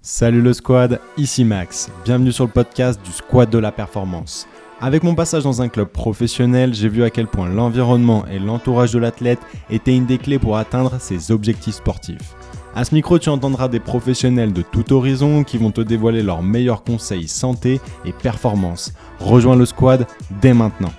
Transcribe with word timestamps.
Salut 0.00 0.42
le 0.42 0.52
squad, 0.52 1.00
ici 1.16 1.44
Max. 1.44 1.90
Bienvenue 2.04 2.30
sur 2.30 2.44
le 2.44 2.52
podcast 2.52 3.04
du 3.04 3.10
Squad 3.10 3.50
de 3.50 3.58
la 3.58 3.72
Performance. 3.72 4.46
Avec 4.80 5.02
mon 5.02 5.16
passage 5.16 5.42
dans 5.42 5.60
un 5.60 5.68
club 5.68 5.88
professionnel, 5.88 6.72
j'ai 6.72 6.88
vu 6.88 7.02
à 7.02 7.10
quel 7.10 7.26
point 7.26 7.48
l'environnement 7.48 8.24
et 8.28 8.38
l'entourage 8.38 8.92
de 8.92 9.00
l'athlète 9.00 9.40
étaient 9.70 9.96
une 9.96 10.06
des 10.06 10.18
clés 10.18 10.38
pour 10.38 10.56
atteindre 10.56 11.00
ses 11.00 11.32
objectifs 11.32 11.74
sportifs. 11.74 12.36
À 12.76 12.84
ce 12.84 12.94
micro, 12.94 13.18
tu 13.18 13.28
entendras 13.28 13.66
des 13.66 13.80
professionnels 13.80 14.52
de 14.52 14.62
tout 14.62 14.92
horizon 14.92 15.42
qui 15.42 15.58
vont 15.58 15.72
te 15.72 15.80
dévoiler 15.80 16.22
leurs 16.22 16.44
meilleurs 16.44 16.84
conseils 16.84 17.26
santé 17.26 17.80
et 18.04 18.12
performance. 18.12 18.92
Rejoins 19.18 19.56
le 19.56 19.66
squad 19.66 20.06
dès 20.40 20.54
maintenant. 20.54 20.92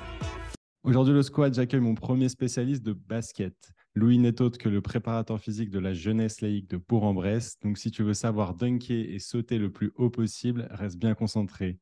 Aujourd'hui, 0.83 1.13
le 1.13 1.23
squad, 1.23 1.53
j'accueille 1.53 1.79
mon 1.79 1.95
premier 1.95 2.27
spécialiste 2.27 2.83
de 2.83 2.91
basket. 2.91 3.53
Louis 3.95 4.19
n'est 4.19 4.39
autre 4.41 4.59
que 4.59 4.69
le 4.69 4.81
préparateur 4.81 5.39
physique 5.39 5.71
de 5.71 5.79
la 5.79 5.93
jeunesse 5.93 6.41
laïque 6.41 6.69
de 6.69 6.77
Bourg-en-Bresse. 6.77 7.57
Donc, 7.63 7.77
si 7.77 7.89
tu 7.89 8.03
veux 8.03 8.13
savoir 8.13 8.53
dunker 8.53 9.09
et 9.09 9.19
sauter 9.19 9.57
le 9.57 9.71
plus 9.71 9.91
haut 9.95 10.11
possible, 10.11 10.67
reste 10.71 10.97
bien 10.97 11.15
concentré. 11.15 11.79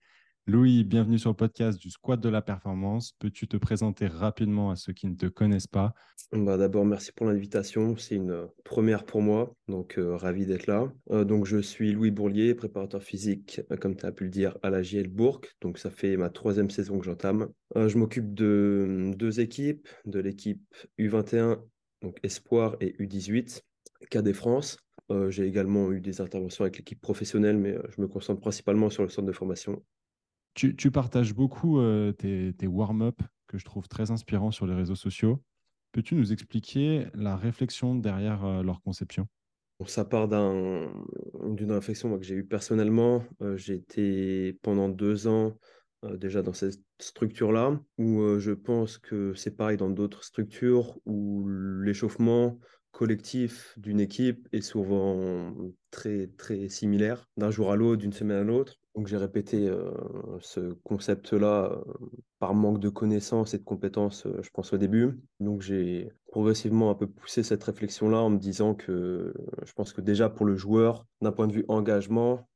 Louis, 0.50 0.86
bienvenue 0.86 1.20
sur 1.20 1.32
le 1.32 1.36
podcast 1.36 1.78
du 1.78 1.90
Squat 1.90 2.22
de 2.22 2.30
la 2.30 2.42
Performance. 2.42 3.12
Peux-tu 3.20 3.50
te 3.50 3.58
présenter 3.58 4.08
rapidement 4.08 4.72
à 4.72 4.78
ceux 4.78 4.94
qui 4.94 5.08
ne 5.08 5.16
te 5.16 5.26
connaissent 5.26 5.68
pas? 5.68 5.94
Bah, 6.32 6.56
D'abord, 6.56 6.86
merci 6.86 7.12
pour 7.12 7.26
l'invitation. 7.26 7.98
C'est 7.98 8.16
une 8.16 8.48
première 8.64 9.04
pour 9.04 9.22
moi, 9.22 9.54
donc 9.68 9.98
euh, 9.98 10.16
ravi 10.16 10.46
d'être 10.46 10.68
là. 10.68 10.90
Euh, 11.12 11.26
donc, 11.26 11.46
je 11.46 11.58
suis 11.58 11.92
Louis 11.92 12.12
Bourlier, 12.12 12.56
préparateur 12.56 13.04
physique, 13.04 13.60
euh, 13.70 13.76
comme 13.76 13.98
tu 13.98 14.06
as 14.06 14.14
pu 14.14 14.24
le 14.24 14.30
dire, 14.30 14.58
à 14.64 14.70
la 14.70 14.82
JL 14.82 15.10
Bourg. 15.10 15.42
Donc, 15.60 15.78
ça 15.78 15.92
fait 15.92 16.16
ma 16.16 16.30
troisième 16.30 16.70
saison 16.70 16.98
que 16.98 17.06
j'entame. 17.06 17.50
je 17.76 17.98
m'occupe 17.98 18.34
de 18.34 19.12
deux 19.18 19.42
équipes, 19.42 19.90
de 20.06 20.22
l'équipe 20.22 20.66
U21 20.98 21.60
donc 22.02 22.20
Espoir 22.24 22.76
et 22.80 22.94
U18, 23.00 23.62
KD 24.10 24.34
France. 24.34 24.78
Euh, 25.10 25.30
j'ai 25.32 25.46
également 25.46 25.92
eu 25.92 26.02
des 26.02 26.20
interventions 26.22 26.64
avec 26.64 26.78
l'équipe 26.78 27.00
professionnelle, 27.00 27.58
mais 27.58 27.74
euh, 27.74 27.82
je 27.96 28.02
me 28.02 28.08
concentre 28.08 28.42
principalement 28.42 28.90
sur 28.90 29.04
le 29.04 29.10
centre 29.10 29.28
de 29.28 29.32
formation. 29.32 29.84
Tu, 30.54 30.74
partages 30.90 31.36
beaucoup 31.36 31.80
euh, 31.80 32.12
tes, 32.12 32.68
warm-up 32.68 33.22
que 33.48 33.60
je 33.60 33.64
trouve 33.64 33.88
très 33.88 34.10
inspirants 34.10 34.52
sur 34.52 34.66
les 34.66 34.74
réseaux 34.74 34.96
sociaux. 34.96 35.42
Peux-tu 35.92 36.16
nous 36.16 36.34
expliquer 36.34 37.06
la 37.14 37.36
réflexion 37.36 37.96
derrière 37.96 38.64
leur 38.64 38.82
conception? 38.82 39.28
Ça 39.86 40.04
part 40.04 40.28
d'une 40.28 41.72
réflexion 41.72 42.18
que 42.18 42.26
j'ai 42.26 42.36
eue 42.36 42.44
personnellement. 42.44 43.24
j'ai 43.56 43.76
été 43.76 44.54
pendant 44.64 44.90
deux 44.90 45.28
ans 45.28 45.56
déjà 46.04 46.42
dans 46.42 46.54
cette 46.54 46.80
structure-là, 47.00 47.80
où 47.98 48.40
je 48.40 48.52
pense 48.52 48.98
que 48.98 49.34
c'est 49.34 49.56
pareil 49.56 49.78
dans 49.78 49.90
d'autres 49.90 50.24
structures 50.24 50.98
où 51.06 51.48
l'échauffement 51.48 52.60
collectif 52.92 53.78
d'une 53.78 54.00
équipe 54.00 54.48
est 54.54 54.62
souvent 54.62 55.54
très 55.92 56.28
très 56.38 56.68
similaire 56.68 57.28
d'un 57.38 57.52
jour 57.52 57.72
à 57.72 57.76
l'autre, 57.76 58.02
d'une 58.02 58.14
semaine 58.14 58.38
à 58.38 58.44
l'autre. 58.44 58.76
Donc 58.96 59.06
j'ai 59.06 59.18
répété 59.18 59.72
ce 60.40 60.74
concept-là 60.84 61.80
par 62.40 62.56
manque 62.56 62.80
de 62.80 62.90
connaissances 62.90 63.54
et 63.54 63.60
de 63.60 63.64
compétences, 63.64 64.26
je 64.42 64.50
pense 64.50 64.74
au 64.74 64.78
début. 64.78 65.20
Donc 65.40 65.62
j'ai 65.62 66.12
progressivement 66.32 66.90
un 66.90 66.96
peu 66.96 67.06
poussé 67.06 67.44
cette 67.44 67.64
réflexion-là 67.64 68.18
en 68.18 68.32
me 68.32 68.40
disant 68.40 68.74
que 68.74 69.36
je 69.64 69.74
pense 69.74 69.94
que 69.94 70.02
déjà 70.02 70.30
pour 70.30 70.48
le 70.48 70.56
joueur, 70.56 71.06
d'un 71.22 71.32
point 71.32 71.46
de 71.46 71.54
vue 71.54 71.66
engagement, 71.68 72.50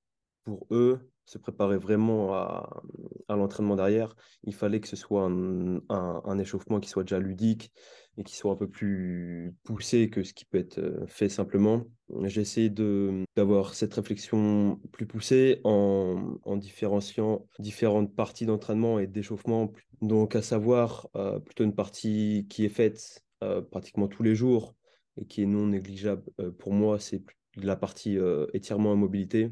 pour 0.43 0.65
eux, 0.71 1.10
se 1.25 1.37
préparer 1.37 1.77
vraiment 1.77 2.33
à, 2.33 2.81
l'entraînement 3.29 3.75
derrière, 3.75 4.15
il 4.43 4.53
fallait 4.53 4.81
que 4.81 4.87
ce 4.87 4.95
soit 4.95 5.23
un, 5.23 6.39
échauffement 6.39 6.79
qui 6.79 6.89
soit 6.89 7.03
déjà 7.03 7.19
ludique 7.19 7.71
et 8.17 8.23
qui 8.23 8.35
soit 8.35 8.51
un 8.51 8.55
peu 8.55 8.67
plus 8.67 9.53
poussé 9.63 10.09
que 10.09 10.23
ce 10.23 10.33
qui 10.33 10.43
peut 10.43 10.57
être 10.57 10.79
euh, 10.79 11.05
fait 11.07 11.29
simplement. 11.29 11.85
J'ai 12.23 12.41
essayé 12.41 12.69
d'avoir 12.69 13.73
cette 13.73 13.93
réflexion 13.93 14.81
plus 14.91 15.05
poussée 15.05 15.61
en, 15.63 16.37
différenciant 16.57 17.47
différentes 17.59 18.13
parties 18.13 18.45
d'entraînement 18.45 18.99
et 18.99 19.07
d'échauffement. 19.07 19.71
Donc, 20.01 20.35
à 20.35 20.41
savoir 20.41 21.07
euh, 21.15 21.39
plutôt 21.39 21.63
une 21.63 21.75
partie 21.75 22.47
qui 22.49 22.65
est 22.65 22.69
faite 22.69 23.23
euh, 23.43 23.61
pratiquement 23.61 24.09
tous 24.09 24.23
les 24.23 24.35
jours 24.35 24.75
et 25.15 25.25
qui 25.25 25.43
est 25.43 25.47
non 25.47 25.67
négligeable 25.67 26.23
pour 26.57 26.73
moi, 26.73 26.99
c'est 26.99 27.23
la 27.55 27.75
partie 27.75 28.17
étirement 28.53 28.91
à 28.91 28.95
mobilité. 28.95 29.51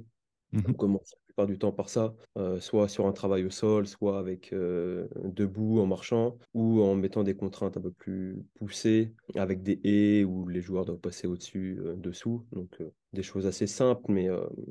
Mmh 0.52 0.62
On 0.70 0.74
commence 0.74 1.19
du 1.46 1.58
temps 1.58 1.72
par 1.72 1.90
ça, 1.90 2.14
euh, 2.38 2.60
soit 2.60 2.88
sur 2.88 3.06
un 3.06 3.12
travail 3.12 3.46
au 3.46 3.50
sol, 3.50 3.88
soit 3.88 4.20
avec 4.20 4.54
euh, 4.54 5.08
debout 5.24 5.80
en 5.80 5.86
marchant, 5.86 6.38
ou 6.54 6.82
en 6.82 6.96
mettant 6.96 7.24
des 7.24 7.36
contraintes 7.36 7.78
un 7.78 7.82
peu 7.82 7.92
plus 7.92 8.44
poussées, 8.56 9.14
avec 9.36 9.64
des 9.64 9.80
haies 9.84 10.24
où 10.24 10.48
les 10.48 10.62
joueurs 10.62 10.86
doivent 10.86 11.00
passer 11.00 11.28
au-dessus, 11.28 11.80
euh, 11.84 11.96
dessous. 11.96 12.46
Donc 12.52 12.82
des 13.14 13.24
choses 13.24 13.48
assez 13.48 13.68
simples, 13.68 14.12
mais 14.12 14.28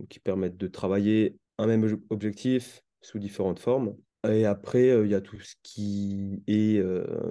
qui 0.09 0.21
permettent 0.21 0.56
de 0.56 0.69
travailler 0.69 1.37
un 1.59 1.67
même 1.67 1.99
objectif 2.11 2.83
sous 3.00 3.19
différentes 3.19 3.59
formes. 3.59 3.97
Et 4.29 4.45
après, 4.45 4.89
il 5.05 5.11
y 5.11 5.15
a 5.15 5.21
tout 5.21 5.41
ce 5.41 5.55
qui 5.62 6.43
est 6.47 6.81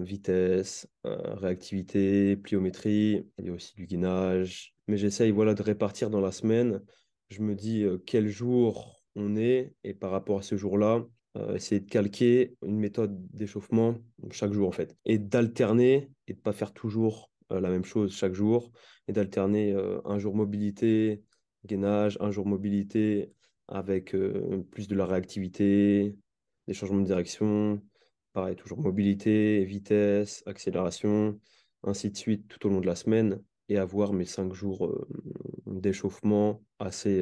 vitesse, 0.02 0.88
réactivité, 1.06 2.36
pliométrie. 2.36 3.26
Il 3.40 3.46
y 3.46 3.50
a 3.50 3.54
aussi 3.54 3.74
du 3.76 3.86
gainage. 3.86 4.74
Mais 4.88 4.98
j'essaye 4.98 5.32
voilà, 5.32 5.54
de 5.54 5.64
répartir 5.64 6.10
dans 6.10 6.20
la 6.20 6.34
semaine. 6.34 6.82
Je 7.30 7.42
me 7.42 7.56
dis 7.56 7.86
quel 8.06 8.28
jour 8.28 8.97
on 9.18 9.36
est 9.36 9.74
et 9.84 9.94
par 9.94 10.12
rapport 10.12 10.40
à 10.40 10.42
ce 10.42 10.56
jour-là, 10.56 11.04
euh, 11.38 11.56
essayer 11.56 11.82
de 11.82 11.90
calquer 11.90 12.56
une 12.66 12.78
méthode 12.78 13.16
d'échauffement 13.34 13.96
chaque 14.32 14.54
jour 14.54 14.68
en 14.68 14.72
fait 14.72 14.96
et 15.06 15.18
d'alterner 15.18 16.10
et 16.28 16.34
de 16.34 16.40
pas 16.40 16.54
faire 16.54 16.74
toujours 16.74 17.32
euh, 17.52 17.60
la 17.60 17.70
même 17.70 17.84
chose 17.84 18.16
chaque 18.16 18.34
jour 18.34 18.72
et 19.08 19.14
d'alterner 19.14 19.74
euh, 19.74 20.00
un 20.06 20.20
jour 20.20 20.36
mobilité, 20.36 21.24
gainage, 21.66 22.18
un 22.22 22.32
jour 22.32 22.46
mobilité 22.46 23.34
avec 23.68 24.16
plus 24.72 24.88
de 24.88 24.96
la 24.96 25.06
réactivité, 25.06 26.16
des 26.68 26.74
changements 26.74 27.02
de 27.02 27.06
direction, 27.06 27.82
pareil 28.32 28.56
toujours 28.56 28.80
mobilité, 28.80 29.66
vitesse, 29.66 30.42
accélération, 30.46 31.38
ainsi 31.84 32.10
de 32.10 32.16
suite 32.16 32.48
tout 32.48 32.66
au 32.66 32.70
long 32.70 32.80
de 32.80 32.86
la 32.86 32.96
semaine 32.96 33.44
et 33.68 33.78
avoir 33.78 34.14
mes 34.14 34.24
cinq 34.24 34.54
jours 34.54 34.98
d'échauffement 35.66 36.64
assez 36.80 37.22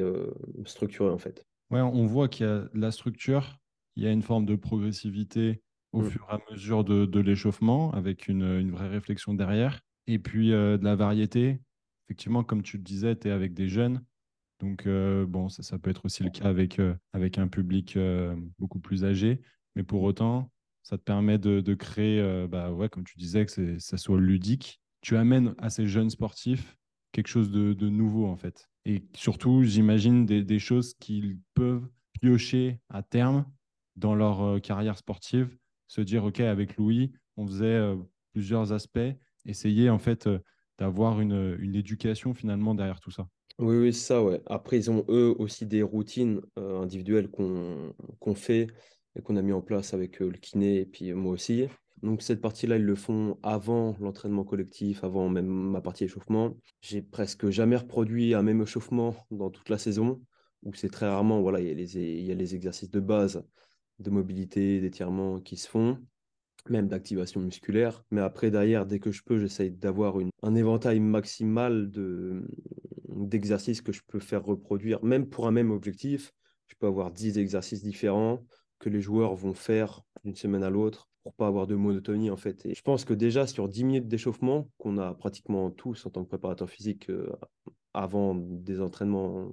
structurés 0.64 1.10
en 1.10 1.18
fait. 1.18 1.44
Ouais, 1.70 1.80
on 1.80 2.06
voit 2.06 2.28
qu'il 2.28 2.46
y 2.46 2.48
a 2.48 2.64
la 2.74 2.90
structure, 2.90 3.58
il 3.96 4.04
y 4.04 4.06
a 4.06 4.12
une 4.12 4.22
forme 4.22 4.46
de 4.46 4.54
progressivité 4.54 5.62
au 5.92 6.02
mm. 6.02 6.10
fur 6.10 6.26
et 6.30 6.34
à 6.34 6.40
mesure 6.50 6.84
de, 6.84 7.20
l'échauffement, 7.20 7.90
avec 7.92 8.28
une, 8.28 8.70
vraie 8.70 8.88
réflexion 8.88 9.34
derrière. 9.34 9.80
Et 10.06 10.18
puis 10.18 10.52
euh, 10.52 10.78
de 10.78 10.84
la 10.84 10.94
variété. 10.94 11.60
Effectivement, 12.06 12.44
comme 12.44 12.62
tu 12.62 12.76
le 12.76 12.84
disais, 12.84 13.16
tu 13.16 13.28
es 13.28 13.30
avec 13.32 13.52
des 13.52 13.68
jeunes. 13.68 14.04
Donc, 14.60 14.86
euh, 14.86 15.26
bon, 15.26 15.48
ça, 15.48 15.78
peut 15.78 15.90
être 15.90 16.04
aussi 16.04 16.22
le 16.22 16.30
cas 16.30 16.48
avec, 16.48 16.78
euh, 16.78 16.94
avec 17.12 17.38
un 17.38 17.48
public 17.48 17.98
beaucoup 18.58 18.78
plus 18.78 19.04
âgé. 19.04 19.40
Mais 19.74 19.82
pour 19.82 20.02
autant, 20.02 20.50
ça 20.82 20.96
te 20.96 21.02
permet 21.02 21.38
de, 21.38 21.74
créer, 21.74 22.46
bah, 22.48 22.70
ouais, 22.72 22.88
comme 22.88 23.04
tu 23.04 23.18
disais, 23.18 23.44
que 23.44 23.78
ça 23.78 23.96
soit 23.96 24.20
ludique. 24.20 24.80
Tu 25.00 25.16
amènes 25.16 25.54
à 25.58 25.68
ces 25.68 25.86
jeunes 25.86 26.10
sportifs 26.10 26.76
quelque 27.12 27.28
chose 27.28 27.50
de, 27.50 27.72
de 27.72 27.88
nouveau, 27.88 28.26
en 28.26 28.36
fait. 28.36 28.68
Et 28.88 29.02
surtout, 29.16 29.64
j'imagine 29.64 30.24
des, 30.24 30.58
choses 30.60 30.94
qu'ils 30.94 31.40
peuvent 31.54 31.88
piocher 32.20 32.78
à 32.88 33.02
terme 33.02 33.44
dans 33.96 34.14
leur 34.14 34.42
euh, 34.42 34.60
carrière 34.60 34.96
sportive, 34.96 35.58
se 35.88 36.00
dire, 36.00 36.24
OK, 36.24 36.38
avec 36.38 36.76
Louis, 36.76 37.12
on 37.36 37.48
faisait 37.48 37.64
euh, 37.66 37.96
plusieurs 38.32 38.72
aspects, 38.72 39.00
essayer 39.44 39.90
en 39.90 39.98
fait 39.98 40.28
euh, 40.28 40.38
d'avoir 40.78 41.20
une, 41.20 41.56
une, 41.58 41.74
éducation 41.74 42.32
finalement 42.32 42.76
derrière 42.76 43.00
tout 43.00 43.10
ça. 43.10 43.26
Oui, 43.58 43.76
oui, 43.76 43.92
ça, 43.92 44.22
ouais. 44.22 44.40
Après, 44.46 44.76
ils 44.76 44.88
ont 44.88 45.04
eux 45.08 45.34
aussi 45.36 45.66
des 45.66 45.82
routines 45.82 46.40
individuelles 46.56 47.28
qu'on 47.28 48.34
fait 48.36 48.68
et 49.16 49.22
qu'on 49.22 49.36
a 49.36 49.42
mis 49.42 49.52
en 49.52 49.62
place 49.62 49.94
avec 49.94 50.20
le 50.20 50.30
kiné 50.32 50.80
et 50.80 50.86
puis 50.86 51.12
moi 51.12 51.32
aussi. 51.32 51.66
Donc 52.02 52.22
cette 52.22 52.40
partie-là, 52.40 52.76
ils 52.76 52.84
le 52.84 52.94
font 52.94 53.38
avant 53.42 53.96
l'entraînement 54.00 54.44
collectif, 54.44 55.02
avant 55.02 55.28
même 55.28 55.46
ma 55.46 55.80
partie 55.80 56.04
échauffement. 56.04 56.54
J'ai 56.80 57.02
presque 57.02 57.48
jamais 57.48 57.76
reproduit 57.76 58.34
un 58.34 58.42
même 58.42 58.62
échauffement 58.62 59.14
dans 59.30 59.50
toute 59.50 59.70
la 59.70 59.78
saison, 59.78 60.22
où 60.62 60.74
c'est 60.74 60.90
très 60.90 61.08
rarement, 61.08 61.40
voilà, 61.40 61.60
il 61.60 61.66
y, 61.66 62.30
a 62.30 62.34
les, 62.34 62.54
exercices 62.54 62.90
de 62.90 63.00
base 63.00 63.42
de 63.98 64.10
mobilité, 64.10 64.80
d'étirement 64.80 65.40
qui 65.40 65.56
se 65.56 65.68
font, 65.68 65.98
même 66.68 66.88
d'activation 66.88 67.40
musculaire. 67.40 68.04
Mais 68.10 68.20
après, 68.20 68.50
derrière, 68.50 68.84
dès 68.84 68.98
que 68.98 69.10
je 69.10 69.22
peux, 69.22 69.38
j'essaye 69.38 69.70
d'avoir 69.70 70.16
un 70.42 70.54
éventail 70.54 71.00
maximal 71.00 71.90
d'exercices 73.08 73.80
que 73.80 73.92
je 73.92 74.02
peux 74.06 74.20
faire 74.20 74.44
reproduire, 74.44 75.02
même 75.02 75.28
pour 75.28 75.46
un 75.46 75.52
même 75.52 75.70
objectif. 75.70 76.32
Je 76.66 76.74
peux 76.78 76.86
avoir 76.86 77.10
10 77.10 77.38
exercices 77.38 77.82
différents 77.82 78.44
que 78.78 78.90
les 78.90 79.00
joueurs 79.00 79.34
vont 79.34 79.54
faire 79.54 80.02
d'une 80.24 80.34
semaine 80.34 80.62
à 80.62 80.68
l'autre 80.68 81.08
pour 81.26 81.34
pas 81.34 81.48
avoir 81.48 81.66
de 81.66 81.74
monotonie 81.74 82.30
en 82.30 82.36
fait. 82.36 82.64
Et 82.66 82.74
je 82.76 82.82
pense 82.82 83.04
que 83.04 83.12
déjà 83.12 83.48
sur 83.48 83.68
10 83.68 83.82
minutes 83.82 84.06
d'échauffement, 84.06 84.70
qu'on 84.78 84.96
a 84.96 85.12
pratiquement 85.12 85.72
tous 85.72 86.06
en 86.06 86.10
tant 86.10 86.22
que 86.22 86.28
préparateur 86.28 86.70
physique 86.70 87.10
euh, 87.10 87.32
avant 87.94 88.36
des 88.36 88.80
entraînements 88.80 89.50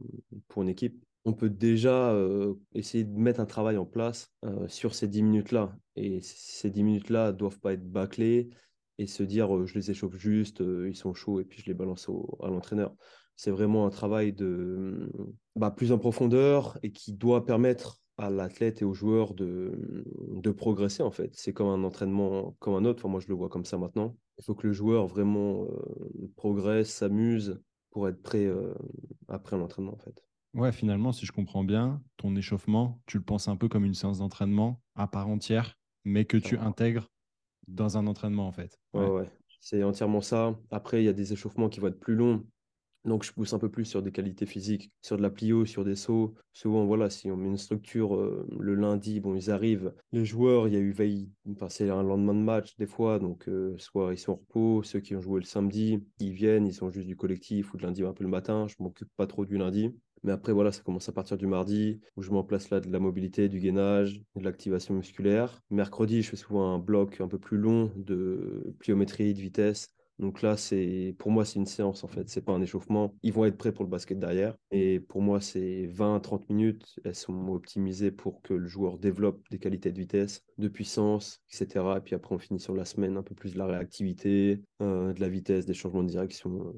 pour 0.49 0.61
une 0.61 0.69
équipe, 0.69 1.03
on 1.25 1.33
peut 1.33 1.49
déjà 1.49 2.11
euh, 2.11 2.53
essayer 2.75 3.05
de 3.05 3.17
mettre 3.17 3.39
un 3.39 3.47
travail 3.47 3.77
en 3.77 3.87
place 3.87 4.31
euh, 4.45 4.67
sur 4.67 4.93
ces 4.93 5.07
10 5.07 5.23
minutes-là. 5.23 5.75
Et 5.95 6.19
ces 6.21 6.69
10 6.69 6.83
minutes-là 6.83 7.31
doivent 7.31 7.59
pas 7.59 7.73
être 7.73 7.89
bâclées 7.89 8.51
et 8.99 9.07
se 9.07 9.23
dire 9.23 9.65
je 9.65 9.73
les 9.73 9.89
échauffe 9.89 10.15
juste, 10.15 10.59
ils 10.59 10.95
sont 10.95 11.15
chauds 11.15 11.39
et 11.39 11.43
puis 11.43 11.59
je 11.59 11.65
les 11.65 11.73
balance 11.73 12.07
à 12.43 12.49
l'entraîneur. 12.49 12.95
c'est 13.35 13.49
vraiment 13.49 13.87
un 13.87 13.89
travail 13.89 14.31
de 14.31 15.11
bah, 15.55 15.71
plus 15.71 15.91
en 15.91 15.97
profondeur 15.97 16.77
et 16.83 16.91
qui 16.91 17.13
doit 17.13 17.47
permettre 17.47 18.02
à 18.18 18.30
l'athlète 18.30 18.81
et 18.81 18.86
au 18.86 18.94
joueur 18.94 19.33
de, 19.33 20.04
de 20.30 20.51
progresser 20.51 21.04
en 21.04 21.12
fait. 21.12 21.31
C'est 21.36 21.54
comme 21.54 21.68
un 21.68 21.83
entraînement 21.83 22.56
comme 22.60 22.75
un 22.75 22.86
autre, 22.86 23.01
enfin, 23.01 23.10
moi 23.10 23.19
je 23.19 23.27
le 23.27 23.33
vois 23.33 23.50
comme 23.50 23.65
ça 23.65 23.77
maintenant. 23.77 24.15
Il 24.38 24.44
faut 24.44 24.56
que 24.56 24.68
le 24.68 24.74
joueur 24.74 25.07
vraiment 25.07 25.65
euh, 25.65 26.31
progresse, 26.36 26.92
s'amuse 26.92 27.62
pour 27.92 28.07
être 28.07 28.21
prêt 28.21 28.45
euh, 28.45 28.74
après 29.27 29.57
l'entraînement 29.57 29.94
en 29.94 29.98
fait. 29.98 30.24
Ouais, 30.54 30.71
finalement, 30.71 31.12
si 31.12 31.25
je 31.25 31.31
comprends 31.31 31.63
bien, 31.63 32.04
ton 32.18 32.36
échauffement, 32.36 33.01
tu 33.07 33.18
le 33.18 33.24
penses 33.24 33.48
un 33.48 33.56
peu 33.56 33.68
comme 33.68 33.86
une 33.86 33.95
séance 33.95 34.19
d'entraînement 34.19 34.81
à 34.95 35.07
part 35.07 35.27
entière, 35.27 35.80
mais 36.06 36.25
que 36.25 36.38
tu 36.38 36.57
intègres 36.57 37.12
dans 37.68 37.98
un 37.98 38.06
entraînement 38.06 38.48
en 38.48 38.51
fait. 38.51 38.80
Ouais, 38.94 39.07
ouais. 39.07 39.31
C'est 39.59 39.83
entièrement 39.83 40.21
ça. 40.21 40.59
Après, 40.69 41.01
il 41.01 41.06
y 41.06 41.09
a 41.09 41.13
des 41.13 41.33
échauffements 41.33 41.69
qui 41.69 41.80
vont 41.80 41.88
être 41.88 42.00
plus 42.00 42.16
longs. 42.16 42.45
Donc, 43.05 43.23
je 43.23 43.33
pousse 43.33 43.53
un 43.53 43.59
peu 43.59 43.69
plus 43.69 43.85
sur 43.85 44.01
des 44.01 44.11
qualités 44.11 44.45
physiques, 44.45 44.91
sur 45.01 45.17
de 45.17 45.21
la 45.21 45.29
plio, 45.29 45.65
sur 45.65 45.83
des 45.83 45.95
sauts. 45.95 46.35
Souvent, 46.53 46.85
voilà, 46.85 47.09
si 47.09 47.29
on 47.31 47.35
met 47.35 47.50
une 47.50 47.57
structure 47.57 48.15
euh, 48.15 48.47
le 48.59 48.75
lundi, 48.75 49.19
bon, 49.19 49.35
ils 49.35 49.51
arrivent. 49.51 49.94
Les 50.13 50.23
joueurs, 50.23 50.67
il 50.67 50.73
y 50.73 50.77
a 50.77 50.79
eu 50.79 50.91
veille, 50.91 51.29
c'est 51.67 51.89
un 51.89 52.01
lendemain 52.01 52.33
de 52.33 52.39
match, 52.39 52.77
des 52.77 52.88
fois. 52.88 53.19
Donc, 53.19 53.50
euh, 53.50 53.75
soit 53.77 54.13
ils 54.13 54.17
sont 54.17 54.33
en 54.33 54.35
repos, 54.35 54.83
ceux 54.83 55.01
qui 55.01 55.15
ont 55.15 55.21
joué 55.21 55.41
le 55.41 55.45
samedi, 55.45 56.01
ils 56.19 56.31
viennent, 56.31 56.65
ils 56.65 56.73
sont 56.73 56.89
juste 56.89 57.07
du 57.07 57.17
collectif 57.17 57.73
ou 57.73 57.77
de 57.77 57.83
lundi 57.83 58.03
un 58.03 58.13
peu 58.13 58.23
le 58.23 58.29
matin. 58.29 58.67
Je 58.69 58.75
m'occupe 58.79 59.09
pas 59.17 59.27
trop 59.27 59.45
du 59.45 59.57
lundi. 59.57 59.91
Mais 60.23 60.31
après, 60.31 60.53
voilà, 60.53 60.71
ça 60.71 60.81
commence 60.81 61.09
à 61.09 61.11
partir 61.11 61.38
du 61.38 61.47
mardi, 61.47 61.99
où 62.15 62.21
je 62.21 62.31
m'en 62.31 62.45
place 62.45 62.69
là 62.69 62.79
de 62.79 62.89
la 62.89 62.99
mobilité, 62.99 63.49
du 63.49 63.59
gainage, 63.59 64.21
de 64.38 64.44
l'activation 64.44 64.94
musculaire. 64.94 65.61
Mercredi, 65.69 66.21
je 66.21 66.29
fais 66.29 66.38
souvent 66.38 66.73
un 66.73 66.79
bloc 66.79 67.19
un 67.19 67.27
peu 67.27 67.38
plus 67.38 67.57
long 67.57 67.91
de 67.97 68.73
pliométrie, 68.79 69.33
de 69.33 69.41
vitesse 69.41 69.89
donc 70.19 70.42
là, 70.42 70.57
c'est 70.57 71.15
pour 71.18 71.31
moi, 71.31 71.44
c'est 71.44 71.60
une 71.60 71.65
séance 71.65 72.04
en 72.04 72.07
fait. 72.07 72.30
C'est 72.30 72.42
pas 72.42 72.54
un 72.54 72.62
échauffement. 72.62 73.15
Ils 73.24 73.33
vont 73.33 73.45
être 73.45 73.57
prêts 73.57 73.71
pour 73.71 73.83
le 73.83 73.89
basket 73.89 74.19
derrière. 74.19 74.56
Et 74.71 75.00
pour 75.00 75.21
moi, 75.21 75.42
c'est 75.42 75.88
20-30 75.88 76.45
minutes. 76.50 77.00
Elles 77.04 77.15
sont 77.15 77.48
optimisées 77.50 78.12
pour 78.12 78.42
que 78.42 78.54
le 78.54 78.68
joueur 78.68 79.00
développe 79.00 79.42
des 79.50 79.60
qualités 79.60 79.92
de 79.92 80.00
vitesse, 80.00 80.44
de 80.57 80.68
puissance, 80.68 81.42
etc. 81.51 81.86
Et 81.98 82.01
puis 82.01 82.15
après, 82.15 82.36
on 82.36 82.39
finit 82.39 82.60
sur 82.60 82.75
la 82.75 82.86
semaine 82.86 83.18
un 83.18 83.24
peu 83.24 83.33
plus 83.33 83.54
de 83.54 83.57
la 83.57 83.65
réactivité, 83.65 84.62
euh, 84.81 85.13
de 85.13 85.19
la 85.19 85.30
vitesse, 85.30 85.65
des 85.65 85.74
changements 85.74 86.04
de 86.04 86.10
direction. 86.10 86.74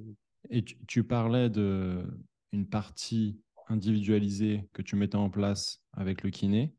Et 0.49 0.63
tu, 0.63 1.03
parlais 1.03 1.49
de 1.49 2.03
une 2.51 2.67
partie 2.67 3.39
individualisée 3.67 4.69
que 4.73 4.81
tu 4.81 4.95
mettais 4.95 5.17
en 5.17 5.29
place 5.29 5.81
avec 5.93 6.23
le 6.23 6.29
kiné. 6.29 6.73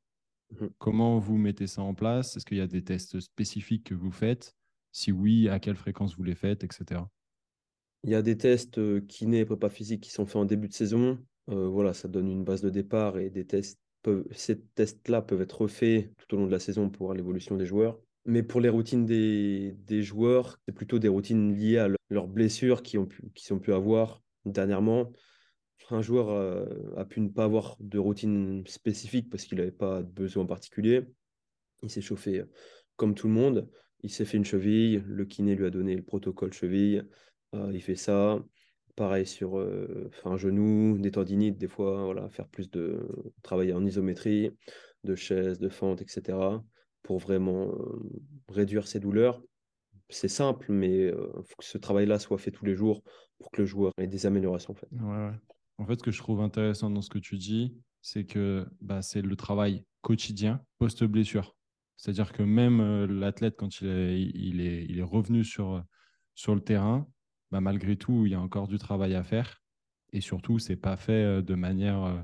Mmh 0.52 0.66
Comment 0.78 1.18
vous 1.18 1.36
mettez 1.36 1.66
ça 1.66 1.82
en 1.82 1.94
place? 1.94 2.36
Est-ce 2.36 2.46
qu'il 2.46 2.58
y 2.58 2.60
a 2.60 2.68
des 2.68 2.84
tests 2.84 3.20
spécifiques 3.20 3.84
que 3.84 3.94
vous 3.94 4.12
faites? 4.12 4.54
Si 4.96 5.12
oui, 5.12 5.50
à 5.50 5.60
quelle 5.60 5.76
fréquence 5.76 6.16
vous 6.16 6.22
les 6.22 6.34
faites, 6.34 6.64
etc. 6.64 7.02
Il 8.02 8.10
y 8.10 8.14
a 8.14 8.22
des 8.22 8.38
tests 8.38 8.78
euh, 8.78 9.00
kiné 9.00 9.40
et 9.40 9.44
prépa 9.44 9.68
physique 9.68 10.02
qui 10.02 10.10
sont 10.10 10.24
faits 10.24 10.36
en 10.36 10.46
début 10.46 10.68
de 10.68 10.72
saison. 10.72 11.18
Euh, 11.50 11.68
voilà, 11.68 11.92
ça 11.92 12.08
donne 12.08 12.30
une 12.30 12.44
base 12.44 12.62
de 12.62 12.70
départ 12.70 13.18
et 13.18 13.28
des 13.28 13.44
tests 13.46 13.78
ces 14.30 14.60
tests-là 14.60 15.20
peuvent 15.20 15.40
être 15.40 15.62
refaits 15.62 16.12
tout 16.16 16.32
au 16.32 16.38
long 16.38 16.46
de 16.46 16.52
la 16.52 16.60
saison 16.60 16.88
pour 16.88 17.06
voir 17.06 17.16
l'évolution 17.16 17.56
des 17.56 17.66
joueurs. 17.66 17.98
Mais 18.24 18.44
pour 18.44 18.60
les 18.60 18.68
routines 18.68 19.04
des, 19.04 20.02
joueurs, 20.02 20.60
c'est 20.64 20.72
plutôt 20.72 21.00
des 21.00 21.08
routines 21.08 21.52
liées 21.52 21.78
à 21.78 21.88
leurs 22.08 22.28
blessures 22.28 22.84
qui 22.84 22.98
ont 22.98 23.06
pu, 23.06 23.24
qui 23.34 23.52
ont 23.52 23.58
pu 23.58 23.72
avoir 23.72 24.22
dernièrement. 24.44 25.10
Un 25.90 26.02
joueur 26.02 26.30
euh, 26.30 26.66
a 26.96 27.04
pu 27.04 27.20
ne 27.20 27.28
pas 27.28 27.42
avoir 27.42 27.76
de 27.80 27.98
routine 27.98 28.64
spécifique 28.68 29.28
parce 29.28 29.44
qu'il 29.44 29.58
n'avait 29.58 29.72
pas 29.72 30.04
de 30.04 30.08
besoin 30.08 30.46
particulier. 30.46 31.02
Il 31.82 31.90
s'est 31.90 32.00
chauffé 32.00 32.44
comme 32.94 33.16
tout 33.16 33.26
le 33.26 33.34
monde 33.34 33.68
il 34.02 34.10
s'est 34.10 34.24
fait 34.24 34.36
une 34.36 34.44
cheville, 34.44 35.02
le 35.06 35.24
kiné 35.24 35.54
lui 35.54 35.66
a 35.66 35.70
donné 35.70 35.94
le 35.94 36.02
protocole 36.02 36.52
cheville, 36.52 37.06
euh, 37.54 37.70
il 37.72 37.82
fait 37.82 37.96
ça. 37.96 38.42
Pareil 38.94 39.26
sur 39.26 39.58
euh, 39.58 40.10
un 40.24 40.36
genou, 40.36 40.96
des 40.98 41.10
tendinites, 41.10 41.58
des 41.58 41.68
fois, 41.68 42.04
voilà, 42.04 42.28
faire 42.30 42.48
plus 42.48 42.70
de 42.70 43.06
travailler 43.42 43.74
en 43.74 43.84
isométrie, 43.84 44.50
de 45.04 45.14
chaise, 45.14 45.58
de 45.58 45.68
fente, 45.68 46.00
etc. 46.00 46.62
pour 47.02 47.18
vraiment 47.18 47.68
euh, 47.68 48.00
réduire 48.48 48.86
ses 48.86 49.00
douleurs. 49.00 49.42
C'est 50.08 50.28
simple, 50.28 50.66
mais 50.70 51.08
il 51.08 51.12
faut 51.12 51.56
que 51.58 51.64
ce 51.64 51.78
travail-là 51.78 52.20
soit 52.20 52.38
fait 52.38 52.52
tous 52.52 52.64
les 52.64 52.76
jours 52.76 53.02
pour 53.38 53.50
que 53.50 53.62
le 53.62 53.66
joueur 53.66 53.92
ait 53.98 54.06
des 54.06 54.24
améliorations. 54.24 54.72
En 54.72 54.76
fait. 54.76 54.88
En 55.78 55.84
fait, 55.84 55.98
ce 55.98 56.04
que 56.04 56.12
je 56.12 56.18
trouve 56.18 56.40
intéressant 56.40 56.88
dans 56.90 57.02
ce 57.02 57.10
que 57.10 57.18
tu 57.18 57.36
dis, 57.36 57.74
c'est 58.02 58.24
que 58.24 58.66
bah, 58.80 59.02
c'est 59.02 59.20
le 59.20 59.34
travail 59.34 59.84
quotidien 60.00 60.62
post-blessure. 60.78 61.55
C'est-à-dire 61.96 62.32
que 62.32 62.42
même 62.42 62.80
euh, 62.80 63.06
l'athlète, 63.06 63.56
quand 63.56 63.80
il 63.80 64.60
est, 64.60 65.02
revenu 65.02 65.44
sur, 65.44 65.84
sur 66.34 66.54
le 66.54 66.60
terrain, 66.60 67.08
bah, 67.50 67.60
malgré 67.60 67.96
tout, 67.96 68.26
il 68.26 68.32
y 68.32 68.34
a 68.34 68.40
encore 68.40 68.68
du 68.68 68.78
travail 68.78 69.14
à 69.14 69.22
faire. 69.22 69.62
Et 70.12 70.20
surtout, 70.20 70.58
ce 70.58 70.70
n'est 70.70 70.76
pas 70.76 70.96
fait 70.96 71.24
euh, 71.24 71.42
de 71.42 71.54
manière 71.54 72.02
euh, 72.04 72.20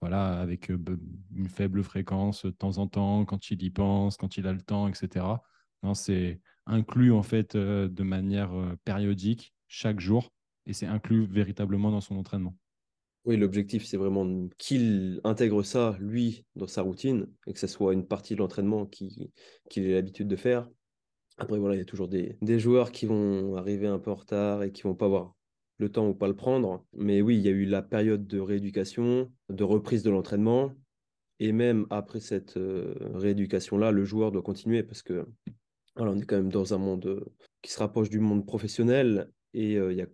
voilà, 0.00 0.40
avec 0.40 0.68
une 0.68 1.48
faible 1.48 1.82
fréquence 1.82 2.44
de 2.44 2.50
temps 2.50 2.78
en 2.78 2.86
temps, 2.86 3.24
quand 3.24 3.50
il 3.50 3.62
y 3.62 3.70
pense, 3.70 4.16
quand 4.16 4.36
il 4.36 4.46
a 4.46 4.52
le 4.52 4.60
temps, 4.60 4.88
etc. 4.88 5.26
Non, 5.82 5.94
c'est 5.94 6.40
inclus 6.66 7.12
en 7.12 7.22
fait 7.22 7.56
de 7.56 8.02
manière 8.02 8.50
périodique 8.84 9.54
chaque 9.66 10.00
jour 10.00 10.30
et 10.66 10.74
c'est 10.74 10.86
inclus 10.86 11.24
véritablement 11.24 11.90
dans 11.90 12.02
son 12.02 12.16
entraînement. 12.16 12.54
Oui, 13.24 13.38
l'objectif, 13.38 13.86
c'est 13.86 13.96
vraiment 13.96 14.48
qu'il 14.58 15.20
intègre 15.24 15.62
ça, 15.62 15.96
lui, 15.98 16.44
dans 16.56 16.66
sa 16.66 16.82
routine, 16.82 17.26
et 17.46 17.54
que 17.54 17.58
ce 17.58 17.66
soit 17.66 17.94
une 17.94 18.06
partie 18.06 18.34
de 18.34 18.40
l'entraînement 18.40 18.84
qu'il 18.84 19.30
ait 19.76 19.94
l'habitude 19.94 20.28
de 20.28 20.36
faire. 20.36 20.68
Après, 21.38 21.58
voilà, 21.58 21.74
il 21.74 21.78
y 21.78 21.82
a 21.82 21.86
toujours 21.86 22.08
des, 22.08 22.36
joueurs 22.58 22.92
qui 22.92 23.06
vont 23.06 23.56
arriver 23.56 23.86
un 23.86 23.98
peu 23.98 24.10
en 24.10 24.14
retard 24.14 24.62
et 24.62 24.72
qui 24.72 24.82
vont 24.82 24.94
pas 24.94 25.06
avoir 25.06 25.34
le 25.78 25.90
temps 25.90 26.06
ou 26.06 26.14
pas 26.14 26.28
le 26.28 26.36
prendre. 26.36 26.84
Mais 26.92 27.22
oui, 27.22 27.36
il 27.36 27.42
y 27.42 27.48
a 27.48 27.52
eu 27.52 27.64
la 27.64 27.82
période 27.82 28.26
de 28.26 28.38
rééducation, 28.38 29.32
de 29.48 29.64
reprise 29.64 30.02
de 30.02 30.10
l'entraînement. 30.10 30.74
Et 31.40 31.52
même 31.52 31.86
après 31.90 32.20
cette 32.20 32.58
euh, 32.58 32.94
rééducation-là, 33.14 33.90
le 33.90 34.04
joueur 34.04 34.32
doit 34.32 34.42
continuer 34.42 34.82
parce 34.82 35.02
que 35.02 35.26
on 35.96 36.20
est 36.20 36.26
quand 36.26 36.36
même 36.36 36.52
dans 36.52 36.74
un 36.74 36.78
monde 36.78 37.06
euh, 37.06 37.24
qui 37.62 37.72
se 37.72 37.78
rapproche 37.78 38.10
du 38.10 38.20
monde 38.20 38.46
professionnel 38.46 39.30
et 39.52 39.76
euh, 39.76 39.92
il 39.92 39.98
y 39.98 40.02
a 40.02 40.06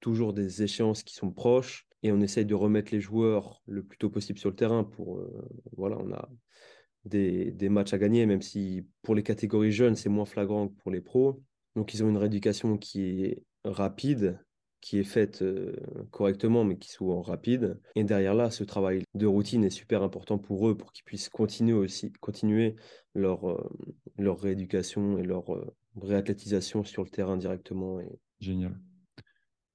toujours 0.00 0.34
des 0.34 0.62
échéances 0.62 1.02
qui 1.02 1.14
sont 1.14 1.30
proches 1.30 1.86
et 2.06 2.12
on 2.12 2.20
essaye 2.20 2.44
de 2.44 2.54
remettre 2.54 2.92
les 2.92 3.00
joueurs 3.00 3.62
le 3.66 3.82
plus 3.82 3.98
tôt 3.98 4.10
possible 4.10 4.38
sur 4.38 4.50
le 4.50 4.56
terrain 4.56 4.84
pour 4.84 5.18
euh, 5.18 5.48
voilà 5.76 5.98
on 5.98 6.12
a 6.12 6.28
des, 7.04 7.68
matchs 7.68 7.92
à 7.92 7.98
gagner 7.98 8.26
même 8.26 8.42
si 8.42 8.86
pour 9.02 9.14
les 9.14 9.22
catégories 9.22 9.72
jeunes 9.72 9.96
c'est 9.96 10.08
moins 10.08 10.24
flagrant 10.24 10.68
que 10.68 10.74
pour 10.74 10.90
les 10.90 11.00
pros. 11.00 11.42
Donc 11.74 11.94
ils 11.94 12.04
ont 12.04 12.08
une 12.08 12.16
rééducation 12.16 12.78
qui 12.78 13.24
est 13.24 13.42
rapide 13.64 14.40
qui 14.80 14.98
est 15.00 15.04
faite 15.04 15.42
euh, 15.42 15.74
correctement 16.12 16.64
mais 16.64 16.76
qui 16.78 16.88
est 16.88 16.94
souvent 16.94 17.22
rapide. 17.22 17.80
Et 17.96 18.04
derrière 18.04 18.34
là 18.34 18.50
ce 18.50 18.62
travail 18.62 19.02
de 19.14 19.26
routine 19.26 19.64
est 19.64 19.70
super 19.70 20.02
important 20.04 20.38
pour 20.38 20.68
eux 20.68 20.76
pour 20.76 20.92
qu'ils 20.92 21.04
puissent 21.04 21.28
continuer 21.28 21.74
aussi 21.74 22.12
continuer 22.20 22.76
leur 23.14 23.50
euh, 23.50 23.68
rééducation 24.18 25.18
et 25.18 25.24
leur 25.24 25.44
réathlétisation 26.00 26.84
sur 26.84 27.02
le 27.02 27.10
terrain 27.10 27.36
directement 27.36 27.98
génial 28.38 28.78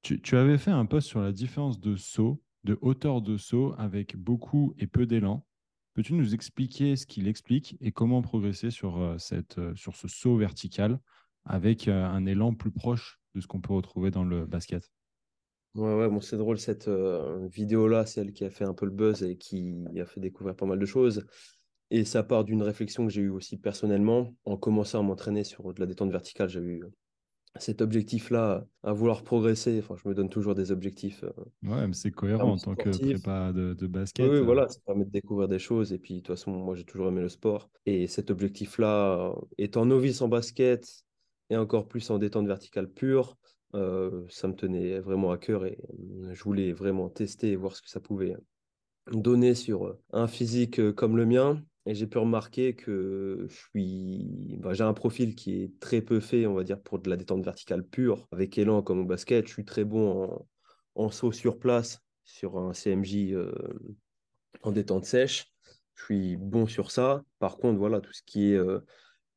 tu, 0.01 0.36
avais 0.36 0.58
fait 0.58 0.72
un 0.72 0.86
post 0.86 1.08
sur 1.08 1.22
la 1.22 1.31
différence 1.31 1.79
de 1.79 1.96
saut, 1.96 2.41
de 2.63 2.77
hauteur 2.81 3.22
de 3.22 3.38
saut 3.38 3.74
avec 3.77 4.15
beaucoup 4.15 4.74
et 4.77 4.88
peu 4.88 5.05
d'élan. 5.05 5.46
Peux-tu 5.93 6.13
nous 6.13 6.34
expliquer 6.34 6.96
ce 6.96 7.05
qu'il 7.05 7.27
explique 7.27 7.77
et 7.81 7.91
comment 7.91 8.22
progresser 8.22 8.72
sur, 8.72 9.00
euh, 9.00 9.17
cette, 9.17 9.58
euh, 9.58 9.75
sur 9.75 9.96
ce 9.96 10.08
saut 10.08 10.38
vertical 10.38 11.00
avec 11.46 11.88
euh, 11.88 12.05
un 12.05 12.25
élan 12.25 12.53
plus 12.53 12.72
proche 12.72 13.20
de 13.36 13.41
ce 13.41 13.48
qu'on 13.48 13.62
peut 13.62 13.74
retrouver 13.74 14.10
dans 14.10 14.24
le 14.24 14.46
basket? 14.46 14.91
Ouais, 15.75 15.96
ouais, 15.96 16.10
bon, 16.10 16.20
c'est 16.20 16.38
drôle 16.38 16.60
cette 16.60 16.89
vidéo-là, 16.89 18.05
celle 18.05 18.34
qui 18.34 18.43
a 18.43 18.50
fait 18.50 18.65
un 18.65 18.74
peu 18.74 18.86
le 18.86 18.91
buzz 18.91 19.24
et 19.24 19.38
qui 19.38 19.74
a 19.98 20.05
fait 20.05 20.20
découvrir 20.20 20.53
pas 20.53 20.65
mal 20.65 20.79
de 20.79 20.86
choses. 20.86 21.25
Et 21.91 22.03
ça 22.03 22.24
part 22.24 22.43
d'une 22.43 22.62
réflexion 22.62 23.08
que 23.08 23.13
j'ai 23.13 23.22
eue 23.22 23.29
aussi 23.29 23.58
personnellement. 23.58 24.36
En 24.43 24.58
commençant 24.58 25.00
à 25.00 25.01
m'entraîner 25.01 25.46
sur 25.46 25.74
de 25.74 25.79
la 25.79 25.86
détente 25.86 26.12
verticale, 26.12 26.50
j'ai 26.50 26.60
eu 26.60 26.84
cet 27.60 27.81
objectif-là, 27.81 28.65
à 28.84 28.93
vouloir 28.93 29.24
progresser. 29.24 29.79
Enfin, 29.79 29.96
je 30.01 30.08
me 30.08 30.13
donne 30.13 30.29
toujours 30.29 30.55
des 30.55 30.72
objectifs. 30.72 31.24
Euh, 31.24 31.70
ouais, 31.70 31.88
mais 31.88 31.93
c'est 31.93 32.12
cohérent 32.12 32.53
en 32.53 32.58
tant 32.58 32.75
que 32.75 32.89
prépa 32.89 33.51
de, 33.51 33.88
basket. 33.88 34.29
Oui, 34.29 34.38
euh. 34.38 34.41
voilà, 34.41 34.67
ça 34.70 34.79
permet 34.86 35.05
de 35.05 35.12
découvrir 35.12 35.48
des 35.48 35.60
choses. 35.60 35.91
Et 35.91 35.98
puis, 35.98 36.15
de 36.15 36.20
toute 36.20 36.27
façon, 36.27 36.51
moi, 36.51 36.75
j'ai 36.75 36.86
toujours 36.86 37.10
aimé 37.10 37.22
le 37.22 37.29
sport. 37.29 37.70
Et 37.86 38.08
cet 38.08 38.31
objectif-là, 38.31 39.36
étant 39.58 39.86
novice 39.86 40.22
en 40.22 40.27
basket 40.27 41.03
et 41.50 41.58
encore 41.58 41.88
plus 41.88 42.10
en 42.10 42.17
détente 42.17 42.48
verticale 42.48 42.89
pure, 42.89 43.38
euh, 43.74 44.25
ça 44.29 44.48
me 44.48 44.53
tenait 44.53 45.00
vraiment 45.00 45.31
à 45.31 45.38
cœur 45.38 45.65
et 45.65 45.77
je 46.31 46.43
voulais 46.43 46.74
vraiment 46.74 47.10
tester 47.10 47.51
et 47.51 47.55
voir 47.55 47.75
ce 47.75 47.81
que 47.81 47.89
ça 47.89 48.01
pouvait 48.01 48.36
donner 49.13 49.55
sur 49.55 49.96
un 50.12 50.27
physique 50.27 50.93
comme 50.93 51.15
le 51.15 51.25
mien 51.25 51.63
et 51.86 51.96
j'ai 51.96 52.08
pu 52.08 52.18
remarquer 52.18 52.76
que 52.76 53.48
je 53.50 53.56
suis, 53.56 54.58
bah, 54.60 54.74
j'ai 54.74 54.84
un 54.84 54.94
profil 54.94 55.36
qui 55.36 55.64
est 55.64 55.80
très 55.80 56.02
peu 56.02 56.20
fait, 56.20 56.46
on 56.46 56.54
va 56.54 56.64
dire, 56.64 56.80
pour 56.82 57.00
de 57.00 57.10
la 57.10 57.18
détente 57.18 57.44
verticale 57.44 57.84
pure. 57.84 58.28
Avec 58.32 58.58
élan 58.58 58.82
comme 58.82 59.00
au 59.00 59.06
basket, 59.06 59.48
je 59.48 59.54
suis 59.54 59.66
très 59.66 59.84
bon 59.84 60.46
en, 60.96 61.10
saut 61.10 61.32
sur 61.32 61.58
place, 61.58 62.00
sur 62.24 62.58
un 62.60 62.74
CMJ 62.74 63.34
euh, 63.34 63.52
en 64.64 64.72
détente 64.72 65.06
sèche. 65.06 65.48
Je 65.96 66.04
suis 66.06 66.38
bon 66.38 66.68
sur 66.68 66.92
ça. 66.92 67.24
Par 67.40 67.58
contre, 67.58 67.80
voilà, 67.80 68.00
tout 68.00 68.14
ce 68.14 68.22
qui 68.26 68.52
est 68.52 68.58
euh, 68.58 68.80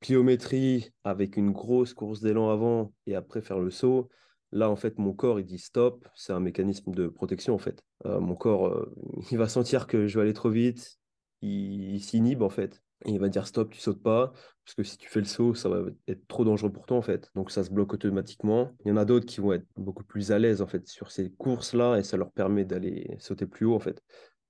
pliométrie 0.01 0.93
avec 1.03 1.37
une 1.37 1.51
grosse 1.51 1.95
course 1.95 2.21
d'élan 2.21 2.51
avant 2.51 2.93
et 3.07 3.15
après 3.15 3.41
faire 3.41 3.59
le 3.59 3.71
saut, 3.71 4.11
Là, 4.55 4.71
en 4.71 4.77
fait, 4.77 4.99
mon 4.99 5.13
corps, 5.13 5.41
il 5.41 5.47
dit 5.47 5.59
stop. 5.59 6.07
C'est 6.15 6.33
un 6.33 6.39
mécanisme 6.39 6.93
de 6.93 7.09
protection, 7.09 7.55
en 7.55 7.59
fait. 7.59 7.83
Euh, 8.07 8.21
mon 8.21 8.37
corps, 8.37 8.69
euh, 8.69 8.95
il 9.33 9.37
va 9.37 9.49
sentir 9.49 9.89
que 9.89 10.07
je 10.07 10.17
vais 10.17 10.23
aller 10.23 10.33
trop 10.33 10.49
vite. 10.49 11.01
Il, 11.45 12.01
s'inhibe, 12.01 12.43
en 12.43 12.49
fait. 12.49 12.83
Il 13.07 13.21
va 13.21 13.29
dire 13.29 13.47
stop, 13.47 13.71
tu 13.71 13.81
sautes 13.81 14.03
pas. 14.03 14.33
Parce 14.65 14.75
que 14.75 14.83
si 14.83 14.97
tu 14.97 15.09
fais 15.09 15.21
le 15.21 15.27
saut, 15.27 15.55
ça 15.55 15.69
va 15.69 15.83
être 16.09 16.27
trop 16.27 16.45
dangereux 16.45 16.73
pour 16.73 16.87
toi, 16.87 16.97
en 16.97 17.03
fait. 17.03 17.31
Donc, 17.35 17.51
ça 17.51 17.65
se 17.65 17.71
bloque 17.71 17.93
automatiquement. 17.93 18.73
Il 18.85 18.89
y 18.89 18.93
en 18.93 18.97
a 18.97 19.05
d'autres 19.05 19.27
qui 19.27 19.41
vont 19.41 19.53
être 19.53 19.67
beaucoup 19.77 20.05
plus 20.05 20.33
à 20.33 20.39
l'aise, 20.39 20.63
en 20.63 20.67
fait, 20.67 20.89
sur 20.89 21.11
ces 21.11 21.31
courses-là. 21.33 21.99
Et 21.99 22.03
ça 22.03 22.17
leur 22.17 22.33
permet 22.33 22.65
d'aller 22.65 23.17
sauter 23.19 23.47
plus 23.47 23.67
haut, 23.67 23.75
en 23.75 23.81
fait. 23.81 24.03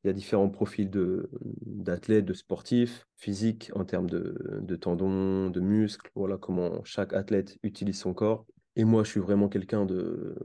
Il 0.04 0.08
y 0.08 0.10
a 0.10 0.12
différents 0.12 0.50
profils 0.50 0.90
d'athlètes, 0.90 2.26
de, 2.26 2.34
sportifs, 2.34 3.06
physiques, 3.16 3.72
en 3.74 3.84
termes 3.84 4.08
de, 4.08 4.36
de 4.60 4.76
tendons, 4.76 5.50
de 5.50 5.60
muscles. 5.60 6.10
Voilà 6.14 6.36
comment 6.36 6.84
chaque 6.84 7.14
athlète 7.14 7.56
utilise 7.62 7.98
son 7.98 8.12
corps. 8.12 8.46
Et 8.76 8.84
moi, 8.84 9.04
je 9.04 9.10
suis 9.10 9.20
vraiment 9.20 9.48
quelqu'un 9.48 9.86
de 9.86 10.36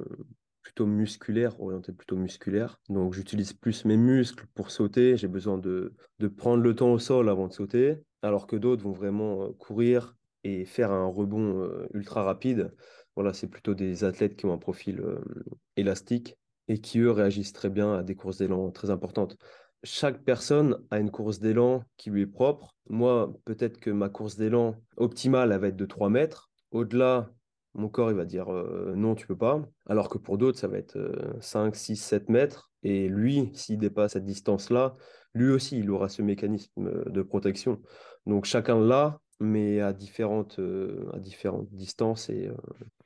musculaire, 0.86 1.59
orienté 1.59 1.91
plutôt 1.91 2.15
musculaire. 2.15 2.79
Donc, 2.89 3.13
j'utilise 3.13 3.53
plus 3.53 3.86
mes 3.86 3.98
muscles 3.98 4.45
pour 4.53 4.71
sauter. 4.71 5.17
J'ai 5.17 5.27
besoin 5.27 5.57
de, 5.57 5.93
de, 6.19 6.27
prendre 6.27 6.63
le 6.63 6.75
temps 6.75 6.91
au 6.91 7.00
sol 7.00 7.29
avant 7.29 7.48
de 7.48 7.53
sauter, 7.53 7.98
alors 8.21 8.48
que 8.48 8.55
d'autres 8.55 8.83
vont 8.83 8.91
vraiment 8.91 9.43
euh, 9.43 9.50
courir 9.53 10.15
et 10.43 10.65
faire 10.65 10.91
un 10.91 11.05
rebond 11.05 11.63
euh, 11.63 11.88
ultra 11.93 12.24
rapide. 12.24 12.74
Voilà, 13.15 13.33
c'est 13.33 13.48
plutôt 13.48 13.74
des 13.74 14.03
athlètes 14.03 14.36
qui 14.36 14.45
ont 14.45 14.53
un 14.53 14.57
profil 14.57 15.00
euh, 15.01 15.24
élastique 15.75 16.38
et 16.67 16.79
qui, 16.79 17.00
eux, 17.00 17.12
réagissent 17.12 17.53
très 17.53 17.69
bien 17.69 17.95
à 17.95 18.03
des 18.03 18.15
courses 18.15 18.38
d'élan 18.38 18.71
très 18.71 18.89
importantes. 18.89 19.36
Chaque 19.83 20.24
personne 20.24 20.77
a 20.91 21.00
une 21.00 21.12
course 21.12 21.39
d'élan 21.39 21.83
qui 21.98 22.09
lui 22.09 22.21
est 22.21 22.27
propre. 22.27 22.75
Moi, 22.89 23.33
peut-être 23.45 23.79
que 23.79 23.89
ma 23.89 24.09
course 24.09 24.36
d'élan 24.36 24.75
optimale, 24.98 25.51
elle 25.51 25.59
va 25.59 25.67
être 25.67 25.75
de 25.75 25.86
3 25.86 26.09
mètres. 26.09 26.50
Au-delà, 26.71 27.31
mon 27.75 27.89
corps, 27.89 28.09
il 28.09 28.17
va 28.17 28.25
dire 28.25 28.49
euh, 28.49 28.93
non, 28.95 29.15
tu 29.15 29.27
peux 29.27 29.38
pas. 29.38 29.61
Alors 29.88 30.09
que 30.09 30.17
pour 30.17 30.38
d'autres, 30.38 30.57
ça 30.57 30.67
va 30.67 30.77
être 30.77 30.97
5, 31.39 31.75
6, 31.75 31.95
7 31.95 32.29
mètres. 32.29 32.71
Et 32.83 33.07
lui, 33.07 33.51
s'il 33.53 33.77
dépasse 33.77 34.13
cette 34.13 34.25
distance-là, 34.25 34.95
lui 35.33 35.51
aussi, 35.51 35.79
il 35.79 35.89
aura 35.91 36.09
ce 36.09 36.21
mécanisme 36.21 36.88
euh, 36.88 37.05
de 37.09 37.21
protection. 37.21 37.81
Donc 38.25 38.45
chacun 38.45 38.79
l'a, 38.79 39.19
mais 39.39 39.81
à 39.81 39.93
différentes, 39.93 40.59
euh, 40.59 41.09
à 41.13 41.19
différentes 41.19 41.69
distances. 41.71 42.29
Et, 42.29 42.49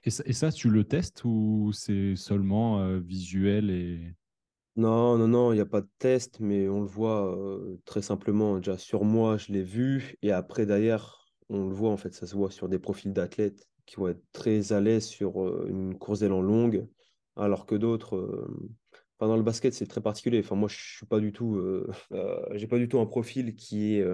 et, 0.06 0.10
ça, 0.10 0.52
tu 0.52 0.70
le 0.70 0.84
testes 0.84 1.24
ou 1.26 1.72
c'est 1.74 2.16
seulement 2.16 2.98
visuel 3.00 3.70
et... 3.70 4.14
Non, 4.76 5.20
non, 5.20 5.28
non, 5.28 5.52
il 5.52 5.56
n'y 5.56 5.62
a 5.62 5.68
pas 5.68 5.82
de 5.82 5.90
test, 6.00 6.40
mais 6.40 6.68
on 6.68 6.82
le 6.82 6.88
voit 6.88 7.38
très 7.86 8.02
simplement. 8.02 8.58
Déjà 8.58 8.80
sur 8.80 9.04
moi, 9.04 9.38
je 9.38 9.54
l'ai 9.54 9.62
vu. 9.62 10.16
Et 10.24 10.32
après, 10.32 10.66
d'ailleurs, 10.66 11.32
on 11.50 11.68
le 11.68 11.76
voit, 11.76 11.92
en 11.92 11.98
fait, 11.98 12.16
ça 12.16 12.26
se 12.26 12.36
voit 12.36 12.50
sur 12.50 12.68
des 12.68 12.80
profils 12.80 13.14
d'athlètes 13.14 13.68
qui 13.86 13.98
vont 13.98 14.08
être 14.08 14.24
très 14.32 14.74
à 14.74 14.82
l'aise 14.82 15.06
sur 15.06 15.66
une 15.68 15.98
course 15.98 16.20
d'élan 16.20 16.42
longue, 16.42 16.88
alors 17.36 17.66
que 17.66 17.76
d'autres, 17.76 18.48
dans 19.28 19.38
le 19.38 19.44
basket, 19.44 19.74
c'est 19.74 19.88
très 19.88 20.02
particulier. 20.02 20.40
Enfin, 20.40 20.56
moi, 20.56 20.70
je 20.70 20.78
suis 20.98 21.06
pas 21.06 21.20
du 21.20 21.32
tout, 21.32 21.56
euh, 22.12 22.46
j'ai 22.54 22.68
pas 22.68 22.78
du 22.78 22.88
tout 22.88 23.00
un 23.00 23.06
profil 23.06 23.56
qui 23.56 23.96
est 23.96 24.06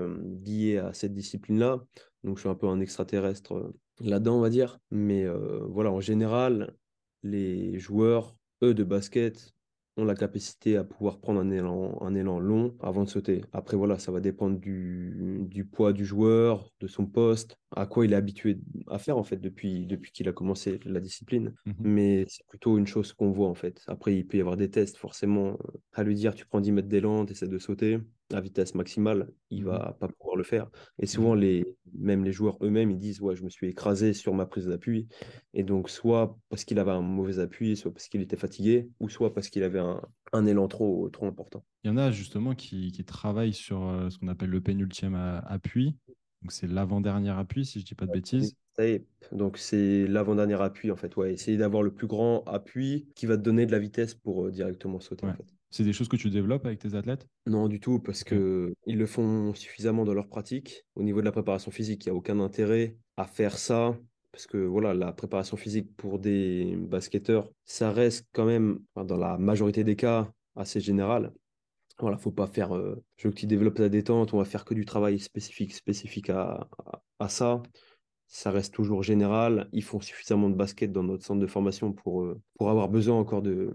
lié 0.46 0.78
à 0.78 0.94
cette 0.94 1.14
discipline-là. 1.14 1.84
Donc, 2.24 2.38
je 2.38 2.42
suis 2.42 2.50
un 2.50 2.56
peu 2.56 2.68
un 2.68 2.80
extraterrestre 2.80 3.74
là-dedans, 4.00 4.38
on 4.38 4.42
va 4.42 4.50
dire. 4.50 4.80
Mais 4.92 5.26
voilà, 5.68 5.92
en 5.92 6.00
général, 6.02 6.76
les 7.24 7.80
joueurs, 7.80 8.36
eux, 8.64 8.74
de 8.74 8.84
basket, 8.84 9.54
ont 10.00 10.06
la 10.06 10.16
capacité 10.16 10.78
à 10.78 10.84
pouvoir 10.84 11.20
prendre 11.20 11.40
un 11.40 11.50
élan, 11.52 11.98
un 12.02 12.16
élan 12.16 12.40
long 12.40 12.76
avant 12.82 13.04
de 13.04 13.10
sauter. 13.10 13.42
Après, 13.54 13.78
voilà, 13.78 14.00
ça 14.00 14.12
va 14.12 14.20
dépendre 14.20 14.60
du, 14.60 15.46
du 15.50 15.66
poids 15.66 15.94
du 15.94 16.06
joueur, 16.06 16.72
de 16.80 16.88
son 16.88 17.06
poste, 17.06 17.58
à 17.76 17.86
quoi 17.86 18.06
il 18.06 18.14
est 18.14 18.16
habitué 18.16 18.60
à 18.88 19.00
faire, 19.00 19.18
en 19.18 19.24
fait, 19.24 19.38
depuis, 19.38 19.86
depuis 19.86 20.12
qu'il 20.12 20.28
a 20.28 20.34
commencé 20.34 20.80
la 20.86 21.00
discipline. 21.00 21.54
Mmh 21.66 21.74
Mais 21.80 22.26
c'est 22.28 22.46
plutôt 22.48 22.78
une 22.78 22.88
chose 22.88 23.14
qu'on 23.14 23.32
voit, 23.32 23.48
en 23.48 23.56
fait. 23.56 23.84
Après, 23.88 24.16
il 24.16 24.26
peut 24.28 24.38
y 24.38 24.42
avoir 24.42 24.58
des 24.58 24.70
tests, 24.70 24.98
forcément. 24.98 25.58
À 25.94 26.04
lui 26.04 26.16
dire, 26.16 26.36
tu 26.36 26.46
prends 26.46 26.62
10 26.62 26.72
mètres 26.72 26.88
d'élan, 26.90 27.26
tu 27.26 27.34
essaies 27.34 27.48
de 27.48 27.60
sauter 27.60 28.00
à 28.34 28.42
vitesse 28.42 28.76
maximale, 28.76 29.32
il 29.50 29.64
mmh 29.64 29.68
va 29.68 29.98
pas 30.00 30.08
pouvoir 30.08 30.36
le 30.36 30.44
faire. 30.44 30.70
Et 31.00 31.06
mmh 31.06 31.08
souvent, 31.08 31.34
les, 31.34 31.66
même 31.98 32.24
les 32.24 32.32
joueurs 32.32 32.58
eux-mêmes, 32.62 32.92
ils 32.92 32.98
disent 32.98 33.22
Ouais, 33.22 33.36
je 33.36 33.44
me 33.44 33.50
suis 33.50 33.68
écrasé 33.68 34.14
sur 34.14 34.34
ma 34.34 34.46
prise 34.46 34.68
d'appui. 34.68 35.08
Et 35.54 35.64
donc, 35.64 35.90
soit 35.90 36.38
parce 36.50 36.64
qu'il 36.66 36.80
avait 36.80 36.92
un 36.92 37.02
mauvais 37.02 37.40
appui, 37.40 37.76
soit 37.76 37.92
parce 37.92 38.08
qu'il 38.08 38.22
était 38.22 38.38
fatigué, 38.38 38.90
ou 39.00 39.10
soit 39.10 39.34
parce 39.34 39.50
qu'il 39.50 39.64
avait 39.64 39.80
un, 39.80 40.02
un, 40.34 40.46
élan 40.46 40.68
trop, 40.68 41.10
trop 41.10 41.28
important. 41.28 41.64
Il 41.84 41.88
y 41.88 41.92
en 41.92 41.98
a 41.98 42.12
justement 42.12 42.56
qui, 42.56 42.92
qui 42.92 43.04
travaillent 43.04 43.54
sur 43.54 43.84
euh, 43.88 44.10
ce 44.10 44.18
qu'on 44.18 44.28
appelle 44.28 44.50
le 44.50 44.62
pénultième 44.62 45.16
appui. 45.16 45.96
Donc, 46.42 46.52
c'est 46.52 46.68
l'avant-dernier 46.68 47.32
appui, 47.32 47.66
si 47.66 47.80
je 47.82 47.86
dis 47.86 47.96
pas 47.96 48.06
de 48.06 48.12
bêtises. 48.12 48.56
Donc, 49.32 49.58
c'est 49.58 50.08
l'avant-dernier 50.08 50.62
appui, 50.62 50.92
en 50.92 50.96
fait. 50.96 51.16
Ouais, 51.18 51.34
essayer 51.34 51.58
d'avoir 51.58 51.84
le 51.84 51.94
plus 51.94 52.08
grand 52.08 52.44
appui 52.46 53.08
qui 53.16 53.26
va 53.26 53.38
te 53.38 53.42
donner 53.42 53.66
de 53.66 53.72
la 53.72 53.80
vitesse 53.80 54.16
pour 54.16 54.46
euh, 54.46 54.52
directement 54.52 55.00
sauter, 55.00 55.26
en 55.26 55.34
fait. 55.34 55.54
C'est 55.72 55.84
des 55.84 55.94
choses 55.94 56.08
que 56.08 56.16
tu 56.16 56.30
développes 56.30 56.66
avec 56.66 56.80
tes 56.80 56.96
athlètes? 56.96 57.28
Non, 57.46 57.68
du 57.68 57.80
tout, 57.80 58.00
parce 58.00 58.24
qu'ils 58.24 58.74
le 58.86 59.06
font 59.06 59.54
suffisamment 59.54 60.04
dans 60.04 60.14
leur 60.14 60.28
pratique. 60.28 60.86
Au 60.96 61.04
niveau 61.04 61.20
de 61.20 61.26
la 61.26 61.32
préparation 61.32 61.72
physique, 61.72 62.06
il 62.06 62.10
n'y 62.10 62.12
a 62.14 62.16
aucun 62.16 62.40
intérêt 62.40 62.98
à 63.18 63.26
faire 63.26 63.58
ça. 63.58 63.98
Parce 64.32 64.48
que 64.48 64.58
voilà, 64.58 64.94
la 64.94 65.12
préparation 65.12 65.58
physique 65.58 65.96
pour 65.96 66.20
des 66.20 66.76
basketteurs, 66.78 67.50
ça 67.66 67.92
reste 67.92 68.28
quand 68.32 68.46
même, 68.46 68.80
dans 68.96 69.18
la 69.18 69.38
majorité 69.38 69.84
des 69.84 69.96
cas, 69.96 70.32
assez 70.56 70.80
général. 70.80 71.34
Voilà, 72.00 72.18
faut 72.18 72.32
pas 72.32 72.48
faire 72.48 72.76
euh, 72.76 73.04
je 73.18 73.28
veux 73.28 73.34
que 73.34 73.40
tu 73.40 73.48
développes 73.48 73.76
ta 73.76 73.90
détente, 73.90 74.34
on 74.34 74.38
va 74.38 74.46
faire 74.46 74.64
que 74.64 74.74
du 74.74 74.86
travail 74.86 75.20
spécifique, 75.20 75.74
spécifique 75.74 76.30
à, 76.30 76.70
à 77.20 77.28
ça 77.28 77.62
ça 78.32 78.52
reste 78.52 78.76
toujours 78.76 79.02
général. 79.02 79.68
Ils 79.74 79.84
font 79.84 80.00
suffisamment 80.00 80.50
de 80.52 80.56
basket 80.56 80.92
dans 80.92 81.04
notre 81.04 81.26
centre 81.26 81.42
de 81.42 81.48
formation 81.48 81.92
pour, 81.92 82.22
euh, 82.22 82.40
pour 82.58 82.70
avoir 82.70 82.88
besoin 82.88 83.18
encore 83.18 83.42
de, 83.42 83.74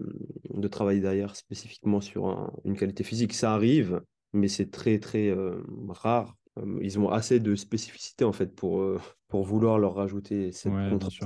de 0.49 0.67
travailler 0.69 1.01
derrière 1.01 1.35
spécifiquement 1.35 1.99
sur 1.99 2.49
une 2.63 2.77
qualité 2.77 3.03
physique. 3.03 3.33
Ça 3.33 3.53
arrive, 3.53 4.01
mais 4.31 4.47
c'est 4.47 4.71
très, 4.71 4.97
très 4.99 5.27
euh, 5.27 5.61
rare. 5.89 6.37
Euh, 6.57 6.79
ils 6.81 6.97
ont 6.97 7.09
assez 7.09 7.41
de 7.41 7.53
spécificité 7.55 8.23
en 8.23 8.31
fait 8.31 8.55
pour, 8.55 8.81
pour 9.27 9.43
vouloir 9.43 9.77
leur 9.77 9.95
rajouter 9.95 10.53
cette 10.53 10.71
contrainte. 10.71 11.19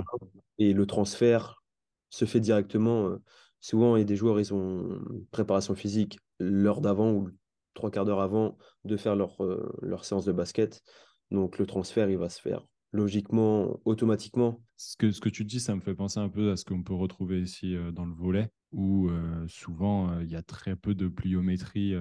Et 0.58 0.74
le 0.74 0.88
transfert 0.88 1.64
se 2.10 2.26
fait 2.26 2.40
directement. 2.40 3.16
souvent, 3.60 3.96
il 3.96 4.00
y 4.00 4.02
a 4.02 4.06
des 4.06 4.16
joueurs, 4.16 4.40
ils 4.40 4.56
ont 4.56 5.00
une 5.06 5.26
préparation 5.30 5.76
physique 5.76 6.18
l'heure 6.40 6.82
d'avant 6.82 7.12
ou 7.12 7.30
trois 7.76 7.92
quarts 7.92 8.06
d'heure 8.06 8.22
avant 8.22 8.58
de 8.86 8.98
faire 8.98 9.16
leur, 9.16 9.38
leur 9.84 10.04
séance 10.04 10.26
de 10.26 10.32
basket. 10.32 10.82
Donc 11.30 11.60
le 11.60 11.68
transfert, 11.68 12.10
il 12.10 12.18
va 12.18 12.30
se 12.30 12.42
faire 12.42 12.66
logiquement, 12.92 13.80
automatiquement. 13.86 14.62
Ce 14.78 14.98
que, 14.98 15.12
ce 15.12 15.22
que 15.22 15.30
tu 15.30 15.46
dis, 15.46 15.60
ça 15.60 15.76
me 15.76 15.82
fait 15.82 15.94
penser 15.94 16.20
un 16.20 16.30
peu 16.30 16.52
à 16.52 16.58
ce 16.58 16.66
qu'on 16.66 16.84
peut 16.84 16.94
retrouver 16.94 17.42
ici 17.42 17.76
euh, 17.76 17.92
dans 17.92 18.06
le 18.06 18.14
volet, 18.14 18.50
où 18.72 19.10
euh, 19.10 19.48
souvent 19.48 20.12
euh, 20.12 20.24
il 20.24 20.30
y 20.30 20.36
a 20.36 20.42
très 20.42 20.76
peu 20.76 20.96
de 20.96 21.08
pliométrie 21.08 21.96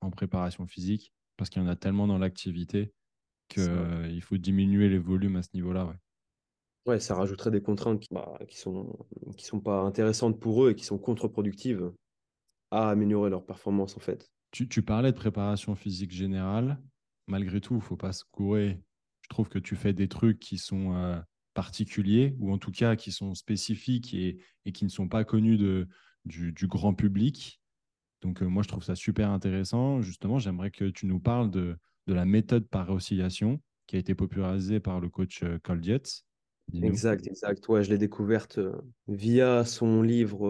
en 0.00 0.10
préparation 0.10 0.66
physique, 0.66 1.12
parce 1.36 1.50
qu'il 1.50 1.62
y 1.62 1.64
en 1.64 1.68
a 1.68 1.76
tellement 1.76 2.06
dans 2.06 2.18
l'activité 2.18 2.92
qu'il 3.48 4.20
faut 4.22 4.36
diminuer 4.36 4.88
les 4.88 4.98
volumes 4.98 5.36
à 5.36 5.42
ce 5.42 5.48
niveau-là. 5.54 5.86
Ouais. 5.86 5.96
ouais. 6.86 7.00
ça 7.00 7.14
rajouterait 7.14 7.50
des 7.50 7.62
contraintes 7.62 8.00
qui, 8.00 8.08
bah, 8.12 8.38
qui 8.46 8.58
sont, 8.58 8.94
qui 9.36 9.46
sont 9.46 9.60
pas 9.60 9.80
intéressantes 9.80 10.38
pour 10.38 10.64
eux 10.64 10.70
et 10.70 10.74
qui 10.74 10.84
sont 10.84 10.98
contre-productives 10.98 11.90
à 12.70 12.90
améliorer 12.90 13.30
leur 13.30 13.46
performance 13.46 13.96
en 13.96 14.00
fait. 14.00 14.30
Tu, 14.50 14.68
tu 14.68 14.82
parlais 14.82 15.12
de 15.12 15.16
préparation 15.16 15.74
physique 15.74 16.12
générale. 16.12 16.78
Malgré 17.26 17.60
tout, 17.60 17.74
il 17.74 17.78
ne 17.78 17.82
faut 17.82 17.96
pas 17.96 18.12
se 18.12 18.24
courir 18.30 18.76
je 19.28 19.34
trouve 19.34 19.48
que 19.50 19.58
tu 19.58 19.76
fais 19.76 19.92
des 19.92 20.08
trucs 20.08 20.38
qui 20.38 20.56
sont 20.56 20.94
euh, 20.94 21.18
particuliers 21.52 22.34
ou 22.38 22.50
en 22.50 22.56
tout 22.56 22.70
cas 22.70 22.96
qui 22.96 23.12
sont 23.12 23.34
spécifiques 23.34 24.14
et, 24.14 24.38
qui 24.72 24.84
ne 24.84 24.90
sont 24.90 25.08
pas 25.08 25.24
connus 25.24 25.58
du, 26.24 26.66
grand 26.66 26.94
public. 26.94 27.60
Donc, 28.22 28.42
euh, 28.42 28.46
moi, 28.46 28.62
je 28.62 28.68
trouve 28.68 28.82
ça 28.82 28.94
super 28.94 29.30
intéressant. 29.30 30.00
Justement, 30.00 30.38
j'aimerais 30.38 30.70
que 30.70 30.86
tu 30.86 31.06
nous 31.06 31.20
parles 31.20 31.50
de, 31.50 31.76
la 32.06 32.24
méthode 32.24 32.66
par 32.66 32.88
oscillation 32.88 33.60
qui 33.86 33.96
a 33.96 33.98
été 33.98 34.14
popularisée 34.14 34.80
par 34.80 34.98
le 34.98 35.10
coach 35.10 35.42
euh, 35.42 35.58
Cole 35.62 35.82
Dietz. 35.82 36.24
Exact, 36.72 37.26
exact. 37.26 37.68
Ouais, 37.68 37.84
je 37.84 37.90
l'ai 37.90 37.98
découverte 37.98 38.58
via 39.08 39.64
son 39.64 40.00
livre 40.02 40.46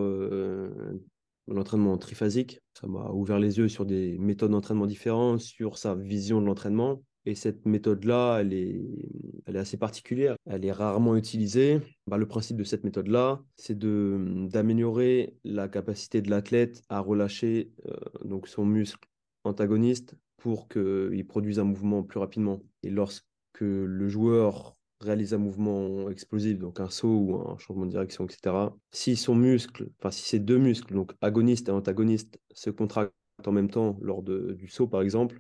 L'entraînement 1.48 1.96
triphasique. 1.96 2.60
Ça 2.74 2.86
m'a 2.86 3.10
ouvert 3.10 3.38
les 3.38 3.56
yeux 3.56 3.68
sur 3.68 3.86
des 3.86 4.18
méthodes 4.18 4.50
d'entraînement 4.50 4.86
différentes, 4.86 5.40
sur 5.40 5.78
sa 5.78 5.94
vision 5.94 6.42
de 6.42 6.46
l'entraînement. 6.46 7.02
Et 7.28 7.34
cette 7.34 7.66
méthode-là, 7.66 8.38
elle 8.40 8.54
est, 8.54 9.54
assez 9.54 9.76
particulière. 9.76 10.34
Elle 10.46 10.64
est 10.64 10.72
rarement 10.72 11.14
utilisée. 11.14 11.78
Bah, 12.06 12.16
le 12.16 12.24
principe 12.26 12.56
de 12.56 12.64
cette 12.64 12.84
méthode-là, 12.84 13.42
c'est 13.54 13.78
d'améliorer 13.78 15.34
la 15.44 15.68
capacité 15.68 16.22
de 16.22 16.30
l'athlète 16.30 16.82
à 16.88 17.00
relâcher 17.00 17.70
euh, 17.86 17.96
donc 18.24 18.48
son 18.48 18.64
muscle 18.64 19.06
antagoniste 19.44 20.14
pour 20.38 20.68
qu'il 20.68 21.26
produise 21.26 21.58
un 21.58 21.64
mouvement 21.64 22.02
plus 22.02 22.18
rapidement. 22.18 22.62
Et 22.82 22.88
lorsque 22.88 23.26
le 23.60 24.08
joueur 24.08 24.72
réalise 25.02 25.34
un 25.34 25.38
mouvement 25.38 26.08
explosif, 26.08 26.58
donc 26.58 26.80
un 26.80 26.88
saut 26.88 27.08
ou 27.08 27.36
un 27.46 27.58
changement 27.58 27.84
de 27.84 27.90
direction, 27.90 28.24
etc., 28.24 28.56
si 28.90 29.16
son 29.16 29.34
muscle, 29.34 29.90
enfin 29.98 30.10
si 30.10 30.22
ces 30.22 30.38
deux 30.38 30.58
muscles, 30.58 30.94
donc 30.94 31.12
agoniste 31.20 31.68
et 31.68 31.72
antagoniste, 31.72 32.40
se 32.54 32.70
contractent 32.70 33.12
en 33.44 33.52
même 33.52 33.68
temps 33.68 33.98
lors 34.00 34.22
du 34.22 34.68
saut, 34.68 34.88
par 34.88 35.02
exemple, 35.02 35.38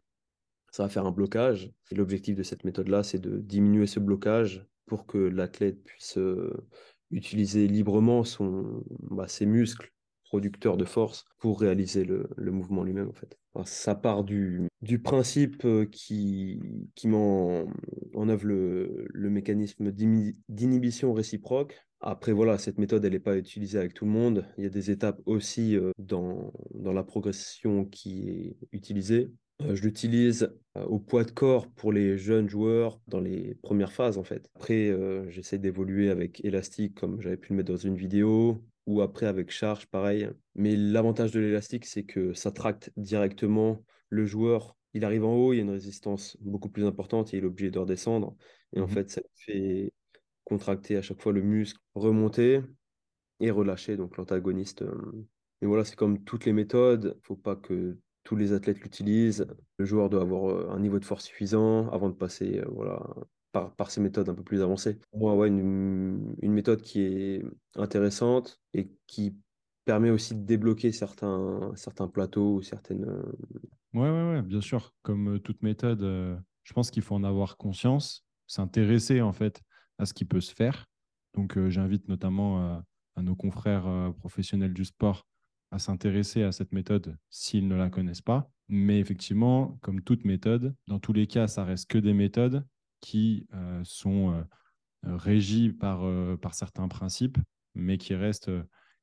ça 0.70 0.84
va 0.84 0.88
faire 0.88 1.06
un 1.06 1.12
blocage. 1.12 1.72
L'objectif 1.92 2.36
de 2.36 2.42
cette 2.42 2.64
méthode-là, 2.64 3.02
c'est 3.02 3.18
de 3.18 3.38
diminuer 3.38 3.86
ce 3.86 4.00
blocage 4.00 4.66
pour 4.86 5.06
que 5.06 5.18
l'athlète 5.18 5.82
puisse, 5.84 6.18
euh, 6.18 6.66
utiliser 7.10 7.66
librement 7.68 8.22
bah, 9.10 9.28
ses 9.28 9.46
muscles 9.46 9.92
producteurs 10.24 10.76
de 10.76 10.84
force 10.84 11.24
pour 11.38 11.60
réaliser 11.60 12.04
le, 12.04 12.28
mouvement 12.36 12.84
lui-même 12.84 13.08
en 13.08 13.14
fait. 13.14 13.38
ça 13.64 13.94
part 13.94 14.24
du, 14.24 14.68
principe 15.02 15.64
euh, 15.64 15.86
qui, 15.86 16.60
en, 17.06 18.28
œuvre 18.28 18.46
le, 18.46 19.06
le 19.08 19.30
mécanisme 19.30 19.90
d'inhibition 19.90 21.14
réciproque. 21.14 21.80
Après, 22.00 22.32
voilà, 22.32 22.58
cette 22.58 22.78
méthode, 22.78 23.04
elle 23.04 23.12
n'est 23.12 23.18
pas 23.18 23.36
utilisée 23.36 23.78
avec 23.78 23.92
tout 23.92 24.04
le 24.04 24.12
monde. 24.12 24.46
Il 24.56 24.62
y 24.62 24.66
a 24.66 24.70
des 24.70 24.90
étapes 24.90 25.20
aussi 25.26 25.76
euh, 25.76 25.90
dans, 25.98 26.52
dans 26.74 26.92
la 26.92 27.02
progression 27.02 27.84
qui 27.86 28.28
est 28.28 28.56
utilisée. 28.72 29.28
Euh, 29.62 29.74
je 29.74 29.82
l'utilise 29.82 30.54
au 30.86 31.00
poids 31.00 31.24
de 31.24 31.32
corps 31.32 31.66
pour 31.68 31.92
les 31.92 32.16
jeunes 32.16 32.48
joueurs 32.48 33.00
dans 33.08 33.20
les 33.20 33.56
premières 33.56 33.92
phases 33.92 34.16
en 34.16 34.22
fait. 34.22 34.48
Après, 34.54 34.88
euh, 34.88 35.28
j'essaie 35.30 35.58
d'évoluer 35.58 36.10
avec 36.10 36.44
élastique 36.44 36.94
comme 36.94 37.20
j'avais 37.20 37.36
pu 37.36 37.52
le 37.52 37.56
mettre 37.56 37.72
dans 37.72 37.76
une 37.76 37.96
vidéo 37.96 38.62
ou 38.86 39.02
après 39.02 39.26
avec 39.26 39.50
charge, 39.50 39.86
pareil. 39.86 40.28
Mais 40.54 40.76
l'avantage 40.76 41.32
de 41.32 41.40
l'élastique, 41.40 41.84
c'est 41.84 42.04
que 42.04 42.32
ça 42.32 42.52
tracte 42.52 42.92
directement 42.96 43.84
le 44.08 44.24
joueur. 44.24 44.76
Il 44.94 45.04
arrive 45.04 45.24
en 45.24 45.34
haut, 45.34 45.52
il 45.52 45.56
y 45.56 45.58
a 45.60 45.62
une 45.62 45.70
résistance 45.70 46.36
beaucoup 46.40 46.70
plus 46.70 46.86
importante 46.86 47.34
et 47.34 47.38
il 47.38 47.44
est 47.44 47.46
obligé 47.46 47.70
de 47.70 47.78
redescendre. 47.78 48.36
Et 48.72 48.80
en 48.80 48.86
mmh 48.86 48.88
fait, 48.88 49.10
ça 49.10 49.20
fait 49.34 49.92
contracter 50.44 50.96
à 50.96 51.02
chaque 51.02 51.20
fois 51.20 51.32
le 51.32 51.42
muscle, 51.42 51.80
remonter 51.94 52.62
et 53.40 53.50
relâcher 53.50 53.96
donc 53.96 54.16
l'antagoniste. 54.16 54.84
Mais 55.60 55.66
voilà, 55.66 55.84
c'est 55.84 55.96
comme 55.96 56.22
toutes 56.24 56.44
les 56.46 56.52
méthodes. 56.52 57.14
Il 57.16 57.18
ne 57.18 57.22
faut 57.24 57.36
pas 57.36 57.56
que 57.56 57.98
tous 58.28 58.36
les 58.36 58.52
athlètes 58.52 58.80
l'utilisent. 58.80 59.46
Le 59.78 59.86
joueur 59.86 60.10
doit 60.10 60.20
avoir 60.20 60.50
euh, 60.50 60.68
un 60.70 60.80
niveau 60.80 60.98
de 60.98 61.04
force 61.06 61.24
suffisant 61.24 61.88
avant 61.88 62.10
de 62.10 62.14
passer 62.14 62.58
euh, 62.58 62.66
voilà, 62.70 63.02
par, 63.52 63.90
ces 63.90 64.02
méthodes 64.02 64.28
un 64.28 64.34
peu 64.34 64.42
plus 64.42 64.60
avancées. 64.60 64.98
Moi, 65.14 65.34
ouais, 65.34 65.48
une, 65.48 66.36
une, 66.42 66.52
méthode 66.52 66.82
qui 66.82 67.00
est 67.00 67.42
intéressante 67.74 68.60
et 68.74 68.90
qui 69.06 69.34
permet 69.86 70.10
aussi 70.10 70.34
de 70.34 70.44
débloquer 70.44 70.92
certains, 70.92 71.72
certains 71.74 72.06
plateaux 72.06 72.56
ou 72.56 72.62
certaines. 72.62 73.04
Euh, 73.04 73.32
ouais, 73.94 74.10
ouais, 74.10 74.32
ouais, 74.34 74.42
bien 74.42 74.60
sûr. 74.60 74.92
Comme 75.00 75.40
toute 75.40 75.62
méthode, 75.62 76.02
je 76.02 76.72
pense 76.74 76.90
qu'il 76.90 77.02
faut 77.02 77.14
en 77.14 77.24
avoir 77.24 77.56
conscience, 77.56 78.26
s'intéresser 78.46 79.22
en 79.22 79.32
fait 79.32 79.62
à 79.96 80.04
ce 80.04 80.12
qui 80.12 80.26
peut 80.26 80.42
se 80.42 80.54
faire. 80.54 80.84
Donc, 81.32 81.58
j'invite 81.70 82.08
notamment 82.08 82.82
à 83.16 83.22
nos 83.22 83.34
confrères 83.34 84.12
professionnels 84.18 84.74
du 84.74 84.84
sport 84.84 85.26
à 85.70 85.78
s'intéresser 85.78 86.42
à 86.42 86.52
cette 86.52 86.72
méthode 86.72 87.16
s'ils 87.30 87.68
ne 87.68 87.74
la 87.74 87.90
connaissent 87.90 88.22
pas. 88.22 88.50
Mais 88.68 89.00
effectivement, 89.00 89.78
comme 89.82 90.02
toute 90.02 90.24
méthode, 90.24 90.74
dans 90.86 90.98
tous 90.98 91.12
les 91.12 91.26
cas, 91.26 91.46
ça 91.46 91.64
reste 91.64 91.90
que 91.90 91.98
des 91.98 92.12
méthodes 92.12 92.64
qui 93.00 93.46
euh, 93.54 93.80
sont 93.84 94.32
euh, 94.32 95.16
régies 95.16 95.72
par, 95.72 96.04
euh, 96.04 96.36
par 96.36 96.54
certains 96.54 96.88
principes, 96.88 97.38
mais 97.74 97.96
qui 97.96 98.14
restent 98.14 98.50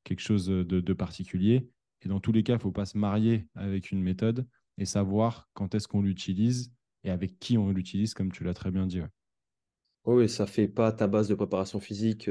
quelque 0.04 0.20
chose 0.20 0.46
de, 0.46 0.62
de, 0.62 0.92
particulier. 0.92 1.68
Et 2.02 2.08
dans 2.08 2.20
tous 2.20 2.32
les 2.32 2.42
cas, 2.42 2.54
il 2.54 2.56
ne 2.56 2.62
faut 2.62 2.72
pas 2.72 2.84
se 2.86 2.98
marier 2.98 3.48
avec 3.54 3.90
une 3.90 4.02
méthode 4.02 4.46
et 4.78 4.84
savoir 4.84 5.48
quand 5.54 5.74
est-ce 5.74 5.88
qu'on 5.88 6.02
l'utilise 6.02 6.72
et 7.02 7.10
avec 7.10 7.38
qui 7.38 7.58
on 7.58 7.70
l'utilise, 7.70 8.14
comme 8.14 8.30
tu 8.30 8.44
l'as 8.44 8.54
très 8.54 8.70
bien 8.70 8.86
dit. 8.86 9.00
Oui, 10.04 10.28
ça 10.28 10.44
ne 10.44 10.48
fait 10.48 10.68
pas 10.68 10.92
ta 10.92 11.08
base 11.08 11.28
de 11.28 11.34
préparation 11.34 11.80
physique 11.80 12.30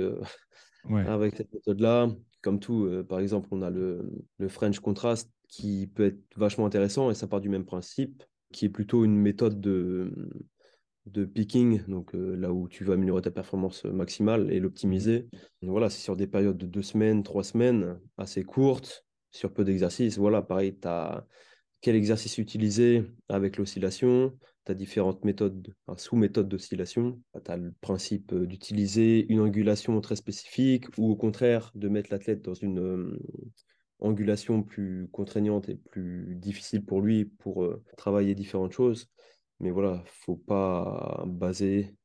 avec 0.89 1.35
cette 1.35 1.53
méthode-là 1.53 2.09
comme 2.45 2.59
tout, 2.59 2.85
euh, 2.85 3.03
par 3.03 3.19
exemple, 3.19 3.47
on 3.49 3.63
a 3.63 3.71
le, 3.71 4.07
French 4.49 4.79
Contrast 4.79 5.31
qui 5.47 5.87
peut 5.87 6.05
être 6.05 6.21
vachement 6.37 6.67
intéressant 6.67 7.09
et 7.09 7.15
ça 7.15 7.25
part 7.25 7.41
du 7.41 7.49
même 7.49 7.65
principe, 7.65 8.23
qui 8.53 8.65
est 8.65 8.69
plutôt 8.69 9.03
une 9.03 9.17
méthode 9.17 9.59
de, 9.59 10.13
de 11.07 11.25
picking, 11.25 11.81
donc 11.87 12.13
euh, 12.13 12.35
là 12.35 12.53
où 12.53 12.67
tu 12.67 12.83
vas 12.83 12.93
améliorer 12.93 13.23
ta 13.23 13.31
performance 13.31 13.83
maximale 13.85 14.51
et 14.51 14.59
l'optimiser. 14.59 15.27
Voilà, 15.63 15.89
c'est 15.89 16.03
sur 16.03 16.15
des 16.15 16.27
périodes 16.27 16.59
de 16.59 16.67
deux 16.67 16.83
semaines, 16.83 17.23
trois 17.23 17.43
semaines, 17.43 17.99
assez 18.19 18.43
courtes, 18.43 19.07
sur 19.31 19.51
peu 19.51 19.63
d'exercices. 19.63 20.19
Voilà, 20.19 20.43
pareil, 20.43 20.77
tu 20.79 20.87
as 20.87 21.25
quel 21.81 21.95
exercice 21.95 22.37
utiliser 22.37 23.11
avec 23.27 23.57
l'oscillation, 23.57 24.37
tu 24.65 24.71
as 24.71 24.75
différentes 24.75 25.23
méthodes, 25.23 25.73
sous-méthodes 25.97 26.49
d'oscillation. 26.49 27.21
Tu 27.43 27.51
as 27.51 27.57
le 27.57 27.73
principe 27.81 28.33
euh, 28.33 28.45
d'utiliser 28.45 29.25
une 29.31 29.39
angulation 29.39 29.99
très 30.01 30.15
spécifique 30.15 30.85
ou 30.97 31.11
au 31.11 31.15
contraire 31.15 31.71
de 31.75 31.87
mettre 31.89 32.09
l'athlète 32.11 32.41
dans 32.41 32.53
une 32.53 33.17
angulation 33.99 34.63
plus 34.63 35.07
contraignante 35.11 35.69
et 35.69 35.75
plus 35.75 36.35
difficile 36.35 36.83
pour 36.83 37.01
lui 37.01 37.25
pour 37.25 37.63
euh, 37.63 37.83
travailler 37.97 38.35
différentes 38.35 38.73
choses. 38.73 39.09
Mais 39.59 39.71
voilà, 39.71 40.03
faut 40.05 40.35
pas 40.35 41.23
baser 41.27 41.95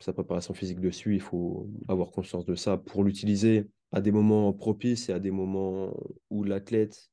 sa 0.00 0.12
préparation 0.12 0.54
physique 0.54 0.80
dessus. 0.80 1.14
Il 1.14 1.20
faut 1.20 1.68
avoir 1.88 2.10
conscience 2.10 2.46
de 2.46 2.54
ça 2.54 2.76
pour 2.78 3.04
l'utiliser 3.04 3.68
à 3.92 4.00
des 4.00 4.12
moments 4.12 4.52
propices 4.52 5.08
et 5.08 5.12
à 5.12 5.20
des 5.20 5.30
moments 5.30 5.94
où 6.30 6.42
l'athlète 6.42 7.10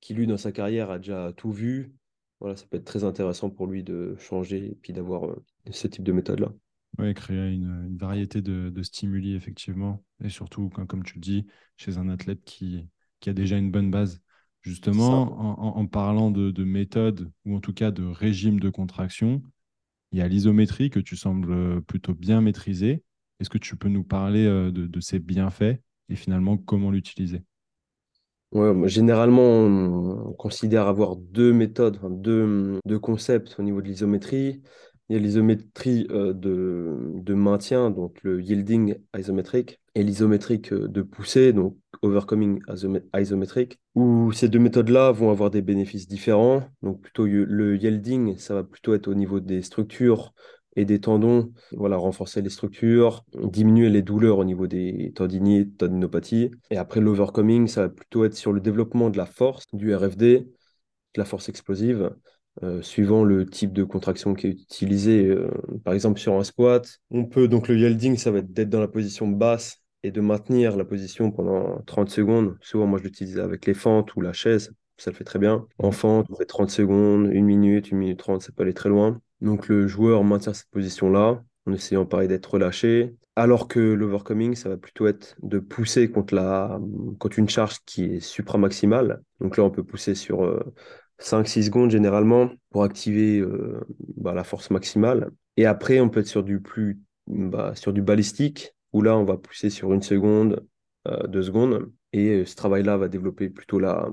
qui, 0.00 0.12
lui, 0.12 0.26
dans 0.26 0.36
sa 0.36 0.52
carrière, 0.52 0.90
a 0.90 0.98
déjà 0.98 1.32
tout 1.34 1.50
vu, 1.50 1.94
voilà, 2.44 2.56
ça 2.56 2.66
peut 2.68 2.76
être 2.76 2.84
très 2.84 3.04
intéressant 3.04 3.48
pour 3.48 3.66
lui 3.66 3.82
de 3.82 4.16
changer 4.18 4.72
et 4.72 4.74
puis 4.74 4.92
d'avoir 4.92 5.24
euh, 5.24 5.42
ce 5.70 5.86
type 5.86 6.04
de 6.04 6.12
méthode-là. 6.12 6.52
Oui, 6.98 7.14
créer 7.14 7.54
une, 7.54 7.96
variété 7.96 8.42
de, 8.42 8.82
stimuli, 8.82 9.34
effectivement. 9.34 10.04
Et 10.22 10.28
surtout, 10.28 10.68
comme, 10.68 11.02
tu 11.04 11.14
le 11.14 11.20
dis, 11.22 11.46
chez 11.78 11.96
un 11.96 12.10
athlète 12.10 12.44
qui, 12.44 12.86
qui 13.20 13.30
a 13.30 13.32
déjà 13.32 13.56
une 13.56 13.70
bonne 13.70 13.90
base. 13.90 14.20
Justement, 14.60 15.78
en, 15.78 15.86
parlant 15.86 16.30
de, 16.30 16.50
de, 16.50 16.64
méthode 16.64 17.32
ou 17.46 17.56
en 17.56 17.60
tout 17.60 17.72
cas 17.72 17.90
de 17.90 18.04
régime 18.04 18.60
de 18.60 18.68
contraction, 18.68 19.42
il 20.12 20.18
y 20.18 20.22
a 20.22 20.28
l'isométrie 20.28 20.90
que 20.90 21.00
tu 21.00 21.16
sembles 21.16 21.80
plutôt 21.84 22.14
bien 22.14 22.42
maîtriser. 22.42 23.02
Est-ce 23.40 23.48
que 23.48 23.58
tu 23.58 23.76
peux 23.76 23.88
nous 23.88 24.04
parler 24.04 24.44
euh, 24.44 24.70
de, 24.70 24.86
de 24.86 25.00
ses 25.00 25.18
bienfaits 25.18 25.80
et 26.10 26.16
finalement 26.16 26.58
comment 26.58 26.90
l'utiliser? 26.90 27.42
Généralement, 28.84 29.42
on 29.42 30.32
considère 30.32 30.86
avoir 30.86 31.16
deux 31.16 31.52
méthodes, 31.52 31.98
deux, 32.04 32.98
concepts 33.00 33.56
au 33.58 33.62
niveau 33.62 33.82
de 33.82 33.88
l'isométrie. 33.88 34.62
Il 35.08 35.16
y 35.16 35.18
a 35.18 35.22
l'isométrie 35.22 36.06
euh, 36.10 36.32
de, 36.32 36.96
de, 37.14 37.34
maintien, 37.34 37.90
donc 37.90 38.22
le 38.22 38.40
yielding 38.40 38.96
isométrique, 39.18 39.80
et 39.94 40.02
l'isométrique 40.02 40.72
euh, 40.72 40.88
de 40.88 41.02
poussée, 41.02 41.52
donc 41.52 41.76
overcoming 42.00 42.60
isométrique, 43.14 43.78
où 43.94 44.32
ces 44.32 44.48
deux 44.48 44.60
méthodes-là 44.60 45.10
vont 45.12 45.30
avoir 45.30 45.50
des 45.50 45.60
bénéfices 45.60 46.08
différents. 46.08 46.62
Donc 46.82 47.02
plutôt 47.02 47.26
le 47.26 47.76
yielding, 47.76 48.38
ça 48.38 48.54
va 48.54 48.64
plutôt 48.64 48.94
être 48.94 49.08
au 49.08 49.14
niveau 49.14 49.40
des 49.40 49.60
structures 49.62 50.32
et 50.76 50.84
des 50.84 51.00
tendons, 51.00 51.52
voilà, 51.72 51.96
renforcer 51.96 52.42
les 52.42 52.50
structures, 52.50 53.24
diminuer 53.34 53.90
les 53.90 54.02
douleurs 54.02 54.38
au 54.38 54.44
niveau 54.44 54.66
des 54.66 55.12
tendinites, 55.14 55.78
tendinopathies. 55.78 56.50
Et 56.70 56.76
après 56.76 57.00
l'overcoming, 57.00 57.68
ça 57.68 57.82
va 57.82 57.88
plutôt 57.88 58.24
être 58.24 58.34
sur 58.34 58.52
le 58.52 58.60
développement 58.60 59.10
de 59.10 59.16
la 59.16 59.26
force, 59.26 59.64
du 59.72 59.94
RFD, 59.94 60.40
de 60.40 60.48
la 61.16 61.24
force 61.24 61.48
explosive, 61.48 62.10
euh, 62.62 62.82
suivant 62.82 63.24
le 63.24 63.46
type 63.46 63.72
de 63.72 63.84
contraction 63.84 64.34
qui 64.34 64.48
est 64.48 64.50
utilisé. 64.50 65.26
Euh, 65.26 65.50
par 65.84 65.94
exemple, 65.94 66.20
sur 66.20 66.34
un 66.34 66.44
squat, 66.44 67.00
on 67.10 67.24
peut, 67.24 67.48
donc 67.48 67.68
le 67.68 67.76
yielding, 67.76 68.16
ça 68.16 68.30
va 68.30 68.38
être 68.38 68.52
d'être 68.52 68.70
dans 68.70 68.80
la 68.80 68.88
position 68.88 69.28
basse 69.28 69.78
et 70.02 70.10
de 70.10 70.20
maintenir 70.20 70.76
la 70.76 70.84
position 70.84 71.30
pendant 71.30 71.80
30 71.86 72.10
secondes. 72.10 72.56
Souvent, 72.60 72.86
moi, 72.86 72.98
je 72.98 73.04
l'utilise 73.04 73.38
avec 73.38 73.66
les 73.66 73.74
fentes 73.74 74.14
ou 74.16 74.20
la 74.20 74.32
chaise, 74.32 74.74
ça 74.96 75.10
le 75.10 75.16
fait 75.16 75.24
très 75.24 75.38
bien. 75.38 75.66
En 75.78 75.92
fente, 75.92 76.26
on 76.30 76.36
fait 76.36 76.44
30 76.46 76.70
secondes, 76.70 77.26
1 77.26 77.42
minute, 77.42 77.92
1 77.92 77.96
minute 77.96 78.18
30, 78.18 78.42
ça 78.42 78.52
peut 78.52 78.62
aller 78.62 78.74
très 78.74 78.88
loin. 78.88 79.20
Donc 79.40 79.68
le 79.68 79.86
joueur 79.86 80.24
maintient 80.24 80.54
cette 80.54 80.70
position-là 80.70 81.42
en 81.66 81.72
essayant 81.72 82.06
pareil 82.06 82.28
d'être 82.28 82.46
relâché. 82.46 83.14
Alors 83.36 83.66
que 83.66 83.80
l'overcoming, 83.80 84.54
ça 84.54 84.68
va 84.68 84.76
plutôt 84.76 85.06
être 85.06 85.36
de 85.42 85.58
pousser 85.58 86.10
contre, 86.10 86.34
la, 86.34 86.78
contre 87.18 87.38
une 87.38 87.48
charge 87.48 87.80
qui 87.84 88.04
est 88.04 88.20
supramaximale. 88.20 89.22
Donc 89.40 89.56
là, 89.56 89.64
on 89.64 89.70
peut 89.70 89.82
pousser 89.82 90.14
sur 90.14 90.62
5-6 91.18 91.58
euh, 91.58 91.62
secondes 91.62 91.90
généralement 91.90 92.50
pour 92.70 92.84
activer 92.84 93.40
euh, 93.40 93.80
bah, 94.16 94.34
la 94.34 94.44
force 94.44 94.70
maximale. 94.70 95.30
Et 95.56 95.66
après, 95.66 96.00
on 96.00 96.08
peut 96.08 96.20
être 96.20 96.28
sur 96.28 96.44
du 96.44 96.60
plus 96.60 97.00
bah, 97.26 97.74
sur 97.74 97.92
du 97.92 98.02
balistique, 98.02 98.74
où 98.92 99.02
là, 99.02 99.16
on 99.16 99.24
va 99.24 99.36
pousser 99.36 99.70
sur 99.70 99.92
une 99.92 100.02
seconde, 100.02 100.64
euh, 101.08 101.26
deux 101.26 101.42
secondes. 101.42 101.90
Et 102.12 102.44
ce 102.44 102.54
travail-là 102.54 102.96
va 102.96 103.08
développer 103.08 103.48
plutôt 103.48 103.80
la, 103.80 104.08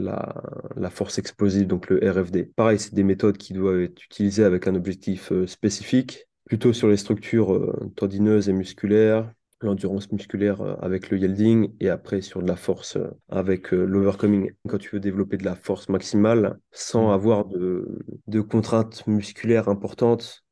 la, 0.00 0.90
force 0.90 1.18
explosive, 1.18 1.66
donc 1.66 1.88
le 1.88 1.98
RFD. 2.10 2.44
Pareil, 2.44 2.78
c'est 2.78 2.94
des 2.94 3.04
méthodes 3.04 3.36
qui 3.36 3.52
doivent 3.52 3.80
être 3.80 4.02
utilisées 4.04 4.44
avec 4.44 4.66
un 4.66 4.74
objectif 4.74 5.32
euh, 5.32 5.46
spécifique, 5.46 6.26
plutôt 6.46 6.72
sur 6.72 6.88
les 6.88 6.96
structures 6.96 7.54
euh, 7.54 7.92
tendineuses 7.96 8.48
et 8.48 8.52
musculaires, 8.52 9.32
l'endurance 9.60 10.10
musculaire 10.10 10.60
euh, 10.62 10.74
avec 10.80 11.10
le 11.10 11.18
yielding 11.18 11.74
et 11.80 11.88
après 11.88 12.22
sur 12.22 12.42
de 12.42 12.48
la 12.48 12.56
force 12.56 12.98
avec 13.28 13.70
l'overcoming. 13.72 14.52
Quand 14.68 14.78
tu 14.78 14.90
veux 14.90 15.00
développer 15.00 15.36
de 15.36 15.44
la 15.44 15.54
force 15.54 15.88
maximale 15.88 16.58
sans 16.72 17.08
mmh. 17.08 17.12
avoir 17.12 17.44
de, 17.44 18.40
contraintes 18.40 19.06
musculaires 19.06 19.68
importantes 19.68 20.44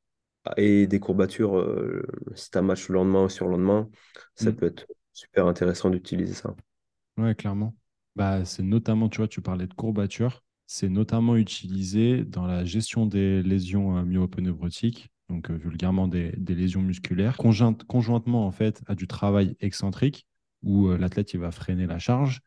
et 0.57 0.87
des 0.87 1.01
courbatures, 1.01 1.67
si 2.35 2.51
tu 2.51 2.59
as 2.59 2.63
match 2.63 2.89
le 2.89 2.95
lendemain 2.95 3.25
ou 3.25 3.29
sur 3.29 3.47
le 3.47 3.53
lendemain, 3.53 3.89
ça 4.35 4.51
mmh. 4.51 4.55
peut 4.55 4.67
être 4.67 4.87
super 5.13 5.47
intéressant 5.47 5.91
d'utiliser 5.91 6.35
ça. 6.35 6.55
Ouais, 7.19 7.35
clairement. 7.35 7.75
Bah, 8.19 8.45
c'est 8.45 8.63
notamment, 8.63 9.09
tu 9.09 9.19
vois, 9.19 9.29
tu 9.29 9.41
parlais 9.41 9.67
de 9.67 9.75
courbature, 9.75 10.43
c'est 10.67 10.89
notamment 10.89 11.37
utilisé 11.37 12.25
dans 12.25 12.47
la 12.47 12.65
gestion 12.65 13.07
des 13.07 13.43
lésions 13.43 13.97
euh, 13.97 14.03
myopneuvrotiques 14.03 15.09
donc 15.31 15.51
vulgairement 15.51 16.09
des, 16.09 16.33
lésions 16.49 16.81
musculaires, 16.81 17.37
conjointement 17.37 18.47
en 18.47 18.51
fait 18.51 18.81
à 18.87 18.95
du 18.95 19.07
travail 19.07 19.57
excentrique 19.61 20.27
où 20.63 20.89
l'athlète 20.89 21.35
il 21.35 21.41
va 21.41 21.51
freiner 21.51 21.87
la 21.87 21.99
charge 21.99 22.41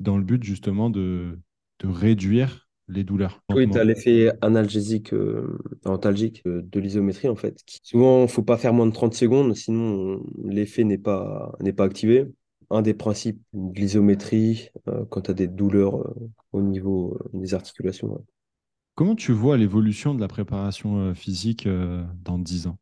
dans 0.00 0.18
le 0.18 0.22
but 0.24 0.42
justement 0.42 0.90
de, 0.90 1.38
de 1.78 1.88
réduire 1.88 2.68
les 2.88 3.04
douleurs. 3.04 3.40
Oui, 3.50 3.70
tu 3.70 3.78
as 3.78 3.84
l'effet 3.84 4.32
analgésique, 4.40 5.12
euh, 5.12 5.58
antalgique 5.84 6.42
euh, 6.46 6.62
de 6.62 6.80
l'isométrie 6.80 7.28
en 7.28 7.36
fait. 7.36 7.60
Souvent, 7.82 8.20
il 8.20 8.22
ne 8.22 8.26
faut 8.28 8.42
pas 8.42 8.58
faire 8.58 8.72
moins 8.72 8.86
de 8.86 8.92
30 8.92 9.14
secondes, 9.14 9.54
sinon 9.54 10.22
l'effet 10.44 10.84
n'est 10.84 10.98
pas, 10.98 11.52
n'est 11.60 11.72
pas 11.72 11.84
activé. 11.84 12.26
Un 12.70 12.82
des 12.82 12.94
principes 12.94 13.42
de 13.52 13.78
l'isométrie, 13.80 14.70
euh, 14.88 15.04
quand 15.10 15.22
tu 15.22 15.30
as 15.30 15.34
des 15.34 15.48
douleurs 15.48 16.14
au 16.52 16.62
niveau 16.62 17.18
des 17.32 17.54
articulations. 17.54 18.24
Comment 18.94 19.14
tu 19.14 19.32
vois 19.32 19.56
l'évolution 19.56 20.14
de 20.14 20.20
la 20.20 20.28
préparation 20.28 21.14
physique 21.14 21.66
dans 22.22 22.38
10 22.38 22.66
ans? 22.66 22.78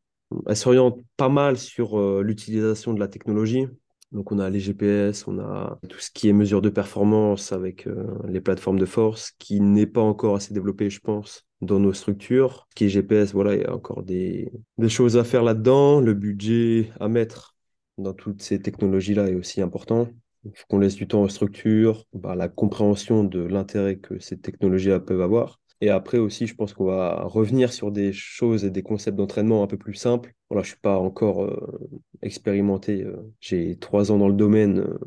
Elle 0.46 0.57
s'oriente 0.57 1.01
pas 1.16 1.29
mal 1.29 1.57
sur 1.57 2.22
l'utilisation 2.22 2.92
de 2.92 3.01
la 3.01 3.09
technologie. 3.09 3.66
Donc 4.12 4.33
on 4.33 4.38
a 4.38 4.48
les 4.48 4.61
GPS, 4.61 5.27
on 5.29 5.38
a 5.38 5.79
tout 5.88 5.98
ce 5.98 6.11
qui 6.11 6.29
est 6.29 6.33
mesure 6.33 6.62
de 6.62 6.70
performance 6.70 7.53
avec 7.53 7.87
euh, 7.87 8.07
les 8.27 8.40
plateformes 8.40 8.79
de 8.79 8.87
force, 8.87 9.33
qui 9.38 9.61
n'est 9.61 9.87
pas 9.87 10.01
encore 10.01 10.37
assez 10.37 10.55
développé, 10.55 10.88
je 10.88 11.01
pense, 11.01 11.46
dans 11.61 11.79
nos 11.79 11.92
structures. 11.92 12.66
Ce 12.70 12.74
qui 12.74 12.85
est 12.87 12.88
GPS, 12.88 13.35
voilà, 13.35 13.55
il 13.55 13.61
y 13.62 13.64
a 13.64 13.74
encore 13.74 14.03
des, 14.03 14.51
des 14.79 14.88
choses 14.88 15.18
à 15.18 15.24
faire 15.24 15.42
là-dedans. 15.42 16.01
Le 16.01 16.14
budget 16.14 16.90
à 17.01 17.09
mettre 17.09 17.58
dans 17.98 18.14
toutes 18.14 18.42
ces 18.42 18.61
technologies-là 18.61 19.28
est 19.28 19.34
aussi 19.34 19.61
important. 19.61 20.08
Il 20.44 20.52
faut 20.54 20.64
qu'on 20.68 20.78
laisse 20.78 20.94
du 20.94 21.08
temps 21.08 21.22
aux 21.22 21.28
structures, 21.28 22.06
bah, 22.12 22.34
la 22.34 22.48
compréhension 22.48 23.24
de 23.24 23.40
l'intérêt 23.40 23.96
que 23.98 24.18
ces 24.18 24.38
technologies-là 24.38 25.00
peuvent 25.00 25.20
avoir. 25.20 25.61
Et 25.80 25.90
après 25.90 26.18
aussi, 26.18 26.46
je 26.46 26.54
pense 26.54 26.74
qu'on 26.74 26.87
va 26.87 27.22
revenir 27.24 27.72
sur 27.72 27.92
des 27.92 28.12
choses 28.12 28.64
et 28.64 28.70
des 28.70 28.82
concepts 28.82 29.16
d'entraînement 29.16 29.62
un 29.62 29.68
peu 29.68 29.76
plus 29.76 29.94
simples. 29.94 30.32
Voilà, 30.50 30.62
je 30.62 30.68
ne 30.68 30.72
suis 30.72 30.80
pas 30.80 30.98
encore 30.98 31.44
euh, 31.44 31.90
expérimenté. 32.22 33.04
Euh, 33.04 33.16
j'ai 33.40 33.76
trois 33.76 34.11
ans 34.11 34.18
dans 34.18 34.28
le 34.28 34.34
domaine 34.34 34.80
euh, 34.80 34.98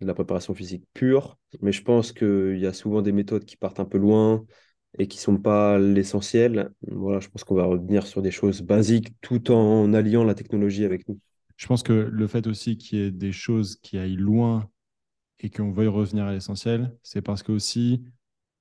de 0.00 0.06
la 0.06 0.14
préparation 0.14 0.54
physique 0.54 0.84
pure, 0.92 1.38
mais 1.62 1.72
je 1.72 1.82
pense 1.82 2.12
qu'il 2.12 2.58
y 2.58 2.66
a 2.66 2.72
souvent 2.74 3.00
des 3.00 3.12
méthodes 3.12 3.44
qui 3.44 3.56
partent 3.56 3.80
un 3.80 3.86
peu 3.86 3.98
loin 3.98 4.44
et 4.98 5.06
qui 5.08 5.18
ne 5.18 5.22
sont 5.22 5.38
pas 5.38 5.78
l'essentiel. 5.78 6.70
Voilà, 6.86 7.20
je 7.20 7.28
pense 7.28 7.44
qu'on 7.44 7.54
va 7.54 7.64
revenir 7.64 8.06
sur 8.06 8.20
des 8.20 8.30
choses 8.30 8.60
basiques 8.62 9.14
tout 9.22 9.50
en 9.50 9.94
alliant 9.94 10.24
la 10.24 10.34
technologie 10.34 10.84
avec 10.84 11.08
nous. 11.08 11.18
Je 11.60 11.66
pense 11.66 11.82
que 11.82 11.92
le 11.92 12.26
fait 12.26 12.46
aussi 12.46 12.78
qu'il 12.78 12.98
y 12.98 13.02
ait 13.02 13.10
des 13.10 13.32
choses 13.32 13.76
qui 13.82 13.98
aillent 13.98 14.16
loin 14.16 14.70
et 15.40 15.50
qu'on 15.50 15.72
veuille 15.72 15.88
revenir 15.88 16.24
à 16.24 16.32
l'essentiel, 16.32 16.96
c'est 17.02 17.20
parce 17.20 17.42
que 17.42 17.52
aussi, 17.52 18.02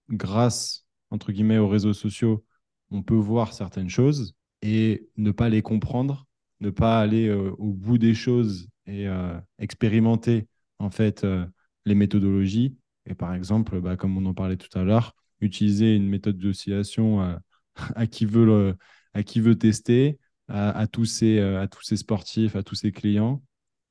grâce 0.09 0.85
entre 1.09 1.31
guillemets, 1.31 1.59
aux 1.59 1.69
réseaux 1.69 1.93
sociaux, 1.93 2.43
on 2.91 3.01
peut 3.01 3.15
voir 3.15 3.53
certaines 3.53 3.89
choses 3.89 4.35
et 4.61 5.07
ne 5.15 5.31
pas 5.31 5.47
les 5.47 5.61
comprendre, 5.61 6.27
ne 6.59 6.71
pas 6.71 6.99
aller 6.99 7.29
euh, 7.29 7.51
au 7.57 7.71
bout 7.71 7.97
des 7.97 8.13
choses 8.13 8.67
et 8.85 9.07
euh, 9.07 9.39
expérimenter 9.59 10.49
en 10.77 10.89
fait 10.89 11.23
euh, 11.23 11.45
les 11.85 11.95
méthodologies. 11.95 12.75
Et 13.05 13.15
par 13.15 13.33
exemple, 13.33 13.79
bah, 13.79 13.95
comme 13.95 14.17
on 14.17 14.25
en 14.25 14.33
parlait 14.33 14.57
tout 14.57 14.77
à 14.77 14.83
l'heure, 14.83 15.15
utiliser 15.39 15.95
une 15.95 16.09
méthode 16.09 16.37
d'oscillation 16.37 17.21
à 17.95 18.05
à 19.13 19.23
qui 19.23 19.39
veut 19.39 19.57
tester, 19.57 20.19
à, 20.49 20.87
tous 20.87 21.05
ces, 21.05 21.39
à 21.39 21.67
tous 21.67 21.83
ces 21.83 21.97
sportifs, 21.97 22.55
à 22.55 22.63
tous 22.63 22.75
ces 22.75 22.91
clients, 22.91 23.41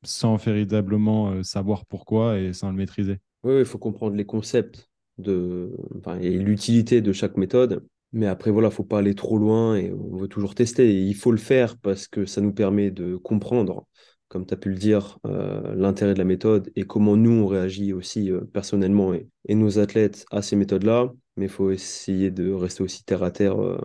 sans 0.03 0.37
véritablement 0.37 1.43
savoir 1.43 1.87
pourquoi 1.87 2.39
et 2.39 2.53
sans 2.53 2.71
le 2.71 2.77
maîtriser. 2.77 3.19
Oui, 3.45 3.61
il 3.61 3.65
faut 3.65 3.79
comprendre 3.79 4.17
les 4.17 4.27
concepts 4.27 4.89
de, 5.19 5.73
et 6.21 6.31
l'utilité 6.39 7.01
de 7.01 7.13
chaque 7.13 7.37
méthode. 7.37 7.85
Mais 8.13 8.27
après, 8.27 8.51
voilà, 8.51 8.71
faut 8.71 8.85
pas 8.85 9.01
aller 9.01 9.15
trop 9.15 9.39
loin 9.39 9.77
et 9.77 9.93
on 9.93 10.17
veut 10.17 10.29
toujours 10.29 10.55
tester. 10.55 11.03
il 11.03 11.15
faut 11.15 11.31
le 11.31 11.39
faire 11.39 11.77
parce 11.79 12.09
que 12.09 12.25
ça 12.25 12.41
nous 12.41 12.53
permet 12.53 12.91
de 12.91 13.17
comprendre, 13.17 13.87
comme 14.29 14.47
tu 14.47 14.55
as 14.55 14.57
pu 14.57 14.71
le 14.71 14.77
dire, 14.77 15.19
euh, 15.27 15.75
l'intérêt 15.75 16.15
de 16.15 16.19
la 16.19 16.25
méthode 16.25 16.71
et 16.75 16.85
comment 16.85 17.17
nous, 17.17 17.33
on 17.33 17.47
réagit 17.47 17.93
aussi 17.93 18.31
euh, 18.33 18.41
personnellement 18.53 19.13
et, 19.13 19.29
nos 19.55 19.79
athlètes 19.79 20.25
à 20.31 20.41
ces 20.41 20.57
méthodes-là. 20.57 21.13
Mais 21.37 21.47
il 21.47 21.51
faut 21.51 21.71
essayer 21.71 22.31
de 22.31 22.51
rester 22.51 22.83
aussi 22.83 23.05
terre 23.05 23.23
à 23.23 23.31
terre 23.31 23.63
euh, 23.63 23.79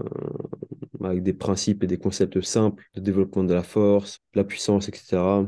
avec 1.06 1.24
des 1.24 1.34
principes 1.34 1.84
et 1.84 1.88
des 1.88 1.98
concepts 1.98 2.42
simples 2.42 2.84
de 2.96 3.02
développement 3.02 3.44
de 3.44 3.54
la 3.54 3.64
force, 3.64 4.20
de 4.34 4.40
la 4.40 4.44
puissance, 4.44 4.88
etc. 4.88 5.46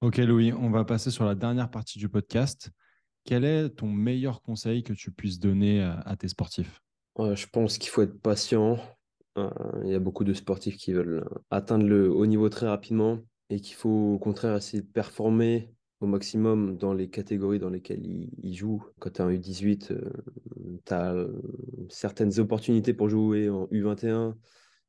Ok, 0.00 0.18
Louis, 0.18 0.52
on 0.52 0.70
va 0.70 0.84
passer 0.84 1.10
sur 1.10 1.24
la 1.24 1.34
dernière 1.34 1.70
partie 1.70 1.98
du 1.98 2.08
podcast. 2.08 2.70
Quel 3.24 3.44
est 3.44 3.70
ton 3.70 3.88
meilleur 3.88 4.42
conseil 4.42 4.82
que 4.82 4.92
tu 4.92 5.10
puisses 5.10 5.40
donner 5.40 5.82
à, 5.82 6.16
tes 6.16 6.28
sportifs? 6.28 6.80
Je 7.18 7.46
pense 7.46 7.78
qu'il 7.78 7.90
faut 7.90 8.02
être 8.02 8.20
patient. 8.20 8.78
Euh, 9.36 9.50
il 9.84 9.90
y 9.90 9.94
a 9.94 9.98
beaucoup 9.98 10.24
de 10.24 10.32
sportifs 10.32 10.76
qui 10.76 10.92
veulent 10.92 11.28
atteindre 11.50 11.84
le 11.84 12.10
haut 12.10 12.26
niveau 12.26 12.48
très 12.48 12.68
rapidement 12.68 13.18
et 13.50 13.60
qu'il 13.60 13.74
faut 13.74 14.14
au 14.14 14.18
contraire 14.18 14.56
essayer 14.56 14.82
de 14.82 14.86
performer 14.86 15.74
au 16.00 16.06
maximum 16.06 16.76
dans 16.76 16.94
les 16.94 17.10
catégories 17.10 17.58
dans 17.58 17.70
lesquelles 17.70 18.04
ils, 18.04 18.54
jouent. 18.54 18.84
Quand 19.00 19.10
tu 19.10 19.20
es 19.20 19.24
en 19.24 19.30
U18, 19.30 19.98
tu 20.86 20.94
as 20.94 21.26
certaines 21.88 22.38
opportunités 22.38 22.94
pour 22.94 23.08
jouer 23.08 23.48
en 23.48 23.66
U21 23.66 24.34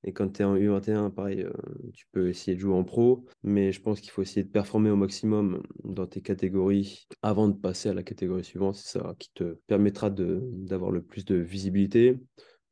et 0.04 0.14
quand 0.14 0.30
tu 0.30 0.42
es 0.42 0.46
en 0.46 0.56
U21, 0.56 1.10
pareil, 1.10 1.42
euh, 1.42 1.52
tu 1.94 2.06
peux 2.12 2.30
essayer 2.30 2.56
de 2.56 2.62
jouer 2.62 2.74
en 2.74 2.84
pro, 2.84 3.26
mais 3.44 3.72
je 3.72 3.82
pense 3.82 4.00
qu'il 4.00 4.12
faut 4.12 4.22
essayer 4.22 4.44
de 4.44 4.50
performer 4.50 4.90
au 4.90 4.96
maximum 4.96 5.62
dans 5.84 6.08
tes 6.08 6.22
catégories 6.22 7.08
avant 7.22 7.50
de 7.50 7.54
passer 7.58 7.90
à 7.90 7.94
la 7.94 8.04
catégorie 8.04 8.44
suivante. 8.44 8.76
C'est 8.76 9.00
ça 9.00 9.14
qui 9.20 9.32
te 9.34 9.56
permettra 9.68 10.10
d'avoir 10.10 10.92
le 10.92 11.02
plus 11.02 11.26
de 11.26 11.36
visibilité. 11.36 12.18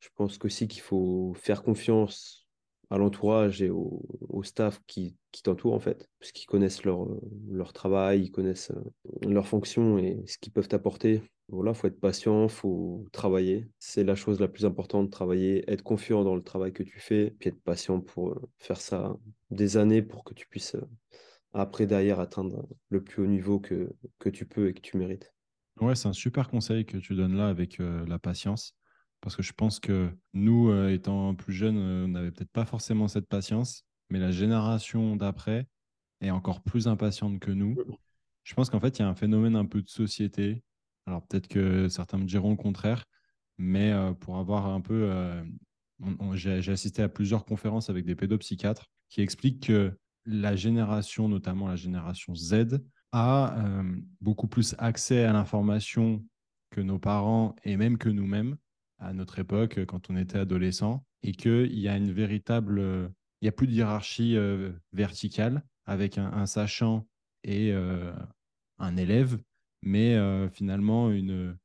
Je 0.00 0.08
pense 0.14 0.38
aussi 0.42 0.68
qu'il 0.68 0.80
faut 0.80 1.34
faire 1.34 1.62
confiance 1.62 2.47
à 2.90 2.98
l'entourage 2.98 3.62
et 3.62 3.70
au, 3.70 4.02
staff 4.42 4.80
qui, 4.86 5.16
qui 5.32 5.42
t'entoure 5.42 5.74
en 5.74 5.80
fait, 5.80 6.08
parce 6.20 6.32
qu'ils 6.32 6.46
connaissent 6.46 6.84
leur, 6.84 7.72
travail, 7.72 8.22
ils 8.22 8.30
connaissent 8.30 8.70
euh, 8.70 9.28
leur 9.28 9.46
fonction 9.46 9.98
et 9.98 10.22
ce 10.26 10.38
qu'ils 10.38 10.52
peuvent 10.52 10.68
apporter. 10.72 11.22
Voilà, 11.48 11.74
faut 11.74 11.86
être 11.86 12.00
patient, 12.00 12.48
faut 12.48 13.06
travailler. 13.10 13.66
C'est 13.78 14.04
la 14.04 14.14
chose 14.14 14.38
la 14.38 14.48
plus 14.48 14.64
importante, 14.64 15.10
travailler, 15.10 15.70
être 15.70 15.82
confiant 15.82 16.22
dans 16.22 16.36
le 16.36 16.42
travail 16.42 16.72
que 16.72 16.82
tu 16.82 17.00
fais, 17.00 17.34
puis 17.38 17.48
être 17.48 17.62
patient 17.62 18.00
pour 18.00 18.30
euh, 18.30 18.48
faire 18.58 18.80
ça 18.80 19.16
des 19.50 19.76
années 19.76 20.02
pour 20.02 20.24
que 20.24 20.34
tu 20.34 20.46
puisses 20.46 20.74
euh, 20.76 20.88
après 21.52 21.86
derrière 21.86 22.20
atteindre 22.20 22.68
le 22.90 23.02
plus 23.02 23.22
haut 23.22 23.26
niveau 23.26 23.58
que, 23.58 23.90
tu 24.30 24.46
peux 24.46 24.68
et 24.68 24.74
que 24.74 24.80
tu 24.80 24.96
mérites. 24.96 25.34
Ouais, 25.80 25.94
c'est 25.94 26.08
un 26.08 26.12
super 26.12 26.48
conseil 26.48 26.84
que 26.84 26.98
tu 26.98 27.14
donnes 27.14 27.36
là 27.36 27.48
avec 27.48 27.78
la 27.78 28.18
patience. 28.18 28.76
Parce 29.20 29.34
que 29.36 29.42
je 29.42 29.52
pense 29.52 29.80
que 29.80 30.10
nous, 30.32 30.72
étant 30.88 31.34
plus 31.34 31.52
jeunes, 31.52 31.76
on 31.76 32.08
n'avait 32.08 32.30
peut-être 32.30 32.52
pas 32.52 32.64
forcément 32.64 33.08
cette 33.08 33.26
patience, 33.26 33.84
mais 34.10 34.18
la 34.18 34.30
génération 34.30 35.16
d'après 35.16 35.66
est 36.20 36.30
encore 36.30 36.62
plus 36.62 36.88
impatiente 36.88 37.40
que 37.40 37.50
nous. 37.50 37.76
Je 38.44 38.54
pense 38.54 38.70
qu'en 38.70 38.80
fait, 38.80 38.98
il 38.98 39.02
y 39.02 39.04
a 39.04 39.08
un 39.08 39.14
phénomène 39.14 39.56
un 39.56 39.66
peu 39.66 39.82
de 39.82 39.88
société. 39.88 40.62
Alors 41.06 41.26
peut-être 41.26 41.48
que 41.48 41.88
certains 41.88 42.18
me 42.18 42.24
diront 42.24 42.50
le 42.50 42.56
contraire, 42.56 43.04
mais 43.58 43.92
euh, 43.92 44.12
pour 44.12 44.38
avoir 44.38 44.66
un 44.66 44.80
peu... 44.80 45.10
Euh, 45.10 45.44
j'ai 46.34 46.70
assisté 46.70 47.02
à 47.02 47.08
plusieurs 47.08 47.44
conférences 47.44 47.90
avec 47.90 48.04
des 48.04 48.14
pédopsychiatres 48.14 48.86
qui 49.08 49.20
expliquent 49.20 49.66
que 49.66 49.98
la 50.26 50.54
génération, 50.54 51.28
notamment 51.28 51.66
la 51.66 51.76
génération 51.76 52.34
Z, 52.34 52.78
a 53.10 53.58
euh, 53.58 53.96
beaucoup 54.20 54.46
plus 54.46 54.76
accès 54.78 55.24
à 55.24 55.32
l'information 55.32 56.24
que 56.70 56.80
nos 56.80 56.98
parents 56.98 57.56
et 57.64 57.76
même 57.76 57.98
que 57.98 58.08
nous-mêmes 58.08 58.56
à 58.98 59.12
notre 59.12 59.38
époque 59.38 59.84
quand 59.86 60.10
on 60.10 60.16
était 60.16 60.38
adolescent 60.38 61.04
et 61.22 61.32
qu'il 61.32 61.78
y 61.78 61.88
a 61.88 61.96
une 61.96 62.12
véritable... 62.12 62.80
il 63.40 63.44
n'y 63.44 63.48
a 63.48 63.52
plus 63.52 63.66
de 63.66 63.72
hiérarchie 63.72 64.36
verticale 64.92 65.62
avec 65.86 66.18
un 66.18 66.46
sachant 66.46 67.06
et 67.44 67.72
un 68.78 68.96
élève 68.96 69.38
mais 69.82 70.14
euh, 70.14 70.48
finalement 70.48 71.10
une, 71.10 71.56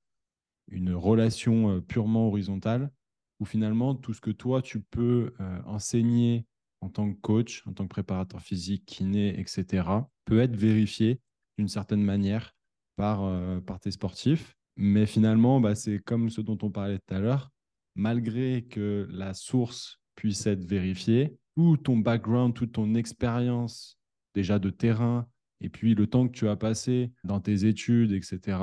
une 0.70 0.94
relation 0.94 1.72
euh, 1.72 1.82
purement 1.82 2.28
horizontale 2.28 2.92
où 3.40 3.46
finalement 3.46 3.96
tout 3.96 4.14
ce 4.14 4.22
que 4.22 4.32
toi 4.32 4.62
tu 4.62 4.80
peux 4.82 5.34
euh, 5.40 5.62
enseigner 5.66 6.46
en 6.82 6.90
tant 6.90 7.12
que 7.12 7.20
coach, 7.20 7.66
en 7.66 7.74
tant 7.74 7.86
que 7.86 7.90
préparateur 7.90 8.42
physique, 8.42 8.86
kiné, 8.86 9.40
etc., 9.40 9.88
peut 10.26 10.40
être 10.40 10.56
vérifié 10.56 11.22
d'une 11.58 11.70
certaine 11.70 12.04
manière 12.04 12.54
par, 12.98 13.22
par 13.62 13.80
tes 13.80 13.92
sportifs. 13.92 14.58
Mais 14.76 15.06
finalement, 15.06 15.60
bah, 15.60 15.76
c'est 15.76 16.00
comme 16.00 16.30
ce 16.30 16.42
dont 16.42 16.58
on 16.62 16.72
parlait 16.72 17.00
tout 17.00 17.14
à 17.14 17.20
l'heure, 17.20 17.52
malgré 17.96 18.64
que 18.64 19.08
la 19.12 19.34
source 19.34 20.00
puisse 20.16 20.46
être 20.48 20.64
vérifiée, 20.66 21.38
tout 21.56 21.78
ton 21.78 21.98
background, 21.98 22.54
toute 22.54 22.74
ton 22.74 22.96
expérience 22.96 24.00
déjà 24.34 24.58
de 24.58 24.70
terrain, 24.70 25.28
et 25.62 25.70
puis 25.70 25.96
le 25.96 26.08
temps 26.08 26.28
que 26.28 26.34
tu 26.34 26.48
as 26.48 26.56
passé 26.56 27.12
dans 27.24 27.40
tes 27.40 27.66
études, 27.66 28.12
etc., 28.12 28.58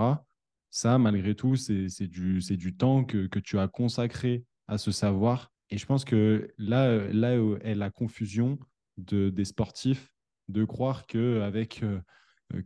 ça, 0.70 0.98
malgré 0.98 1.34
tout, 1.34 1.56
c'est 1.56 1.88
du, 2.06 2.76
temps 2.76 3.04
que, 3.04 3.26
tu 3.40 3.58
as 3.58 3.66
consacré 3.66 4.44
à 4.68 4.78
ce 4.78 4.92
savoir. 4.92 5.50
Et 5.70 5.78
je 5.78 5.86
pense 5.86 6.04
que 6.04 6.52
là, 6.58 7.08
là 7.12 7.34
est 7.62 7.74
la 7.74 7.90
confusion 7.90 8.58
de, 8.96 9.30
des 9.30 9.44
sportifs 9.44 10.12
de 10.48 10.64
croire 10.64 11.06
qu'avec 11.06 11.82
euh, 11.82 12.00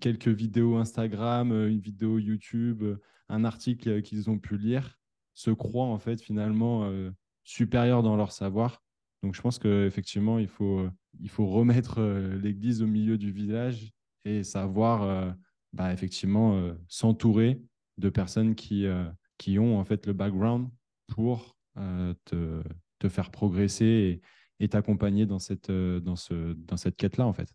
quelques 0.01 0.29
vidéos 0.29 0.77
Instagram, 0.77 1.53
une 1.53 1.81
vidéo 1.81 2.19
YouTube, 2.19 2.83
un 3.29 3.45
article 3.45 4.03
qu'ils 4.03 4.31
ont 4.31 4.39
pu 4.39 4.57
lire, 4.57 4.99
se 5.35 5.51
croient 5.51 5.87
en 5.87 5.99
fait 5.99 6.21
finalement 6.21 6.85
euh, 6.85 7.11
supérieurs 7.45 8.03
dans 8.03 8.17
leur 8.17 8.33
savoir. 8.33 8.83
Donc 9.23 9.35
je 9.35 9.41
pense 9.41 9.59
qu'effectivement, 9.59 10.39
il 10.39 10.49
faut, 10.49 10.87
il 11.21 11.31
faut 11.31 11.47
remettre 11.47 12.03
l'église 12.43 12.83
au 12.83 12.87
milieu 12.87 13.17
du 13.17 13.33
village 13.33 13.91
et 14.27 14.43
savoir 14.43 15.35
bah, 15.73 15.95
effectivement 15.95 16.75
s'entourer 16.89 17.63
de 17.97 18.11
personnes 18.11 18.55
qui, 18.55 18.87
qui 19.39 19.59
ont 19.59 19.79
en 19.79 19.85
fait 19.85 20.07
le 20.07 20.13
background 20.13 20.69
pour 21.07 21.57
te, 21.75 22.63
te, 22.99 23.09
faire 23.09 23.31
progresser 23.31 24.21
et 24.61 24.69
t'accompagner 24.69 25.25
dans 25.25 25.39
cette, 25.39 25.71
dans 25.71 26.17
ce, 26.17 26.53
dans 26.53 26.77
cette 26.77 26.97
quête-là 26.97 27.27
en 27.27 27.33
fait. 27.33 27.49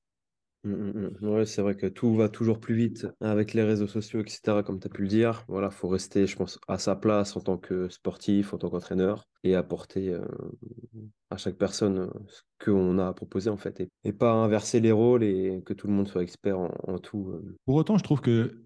Mmh, 0.66 0.74
mmh, 0.74 1.10
mmh. 1.22 1.28
Ouais, 1.30 1.46
c'est 1.46 1.62
vrai 1.62 1.76
que 1.76 1.88
tout 1.88 2.16
va 2.16 2.28
toujours 2.28 2.60
plus 2.60 2.76
vite 2.76 3.08
avec 3.22 3.54
les 3.54 3.64
réseaux 3.64 3.88
sociaux, 3.88 4.20
etc., 4.20 4.62
comme 4.66 4.80
tu 4.80 4.88
as 4.88 4.90
pu 4.90 5.04
le 5.04 5.08
dire. 5.08 5.46
Voilà, 5.48 5.70
faut 5.70 5.88
rester, 5.88 6.28
je 6.28 6.36
pense, 6.36 6.60
à 6.68 6.78
sa 6.78 6.98
place 6.98 7.38
en 7.38 7.42
tant 7.42 7.58
que 7.58 7.88
sportif, 7.88 8.54
en 8.54 8.58
tant 8.58 8.70
qu'entraîneur, 8.70 9.26
et 9.44 9.56
apporter 9.56 10.10
euh, 10.10 10.26
à 11.30 11.38
chaque 11.38 11.58
personne 11.58 12.00
euh, 12.00 12.10
ce 12.28 12.42
qu'on 12.64 13.00
a 13.00 13.08
à 13.08 13.14
proposer, 13.14 13.50
en 13.50 13.56
fait, 13.56 13.88
et, 14.04 14.12
pas 14.12 14.34
inverser 14.34 14.82
les 14.82 14.92
rôles 14.92 15.24
et 15.24 15.64
que 15.66 15.74
tout 15.74 15.88
le 15.88 15.94
monde 15.94 16.10
soit 16.10 16.24
expert 16.24 16.60
en, 16.60 16.98
tout. 16.98 17.30
Euh. 17.30 17.56
Pour 17.66 17.76
autant, 17.76 17.98
je 17.98 18.04
trouve 18.04 18.20
que, 18.20 18.66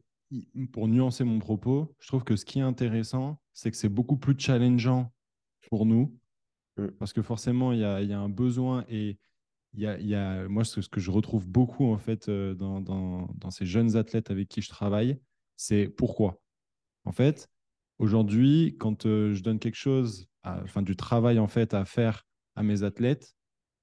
pour 0.72 0.88
nuancer 0.88 1.24
mon 1.24 1.38
propos, 1.38 1.94
je 2.00 2.08
trouve 2.08 2.24
que 2.24 2.36
ce 2.36 2.44
qui 2.44 2.58
est 2.58 2.64
intéressant, 2.64 3.40
c'est 3.54 3.70
que 3.70 3.78
c'est 3.78 3.90
beaucoup 3.90 4.18
plus 4.18 4.34
challengeant 4.36 5.12
pour 5.70 5.86
nous, 5.86 6.18
parce 6.98 7.14
que 7.14 7.22
forcément, 7.22 7.72
il 7.72 7.82
y 7.82 7.86
a, 7.86 8.02
y 8.02 8.14
a 8.14 8.20
un 8.20 8.30
besoin 8.30 8.84
et 8.90 9.20
il 9.76 10.08
y 10.08 10.16
a, 10.16 10.48
moi, 10.48 10.64
ce, 10.64 10.82
que 10.82 11.00
je 11.00 11.10
retrouve 11.12 11.48
beaucoup 11.48 11.92
en 11.92 11.98
fait 11.98 12.30
euh, 12.30 12.54
dans, 12.54 12.80
dans, 12.82 13.50
ces 13.50 13.66
jeunes 13.66 13.96
athlètes 13.96 14.30
avec 14.30 14.48
qui 14.48 14.62
je 14.62 14.70
travaille, 14.70 15.20
c'est 15.56 15.88
pourquoi. 15.88 16.40
En 17.06 17.12
fait, 17.12 17.50
aujourd'hui, 18.00 18.76
quand 18.80 19.06
euh, 19.06 19.34
je 19.34 19.42
donne 19.42 19.60
quelque 19.60 19.76
chose, 19.76 20.28
enfin 20.44 20.82
du 20.82 20.96
travail 20.96 21.40
en 21.40 21.48
fait 21.48 21.74
à 21.74 21.86
faire 21.86 22.26
à 22.56 22.64
mes 22.64 22.84
athlètes, 22.84 23.36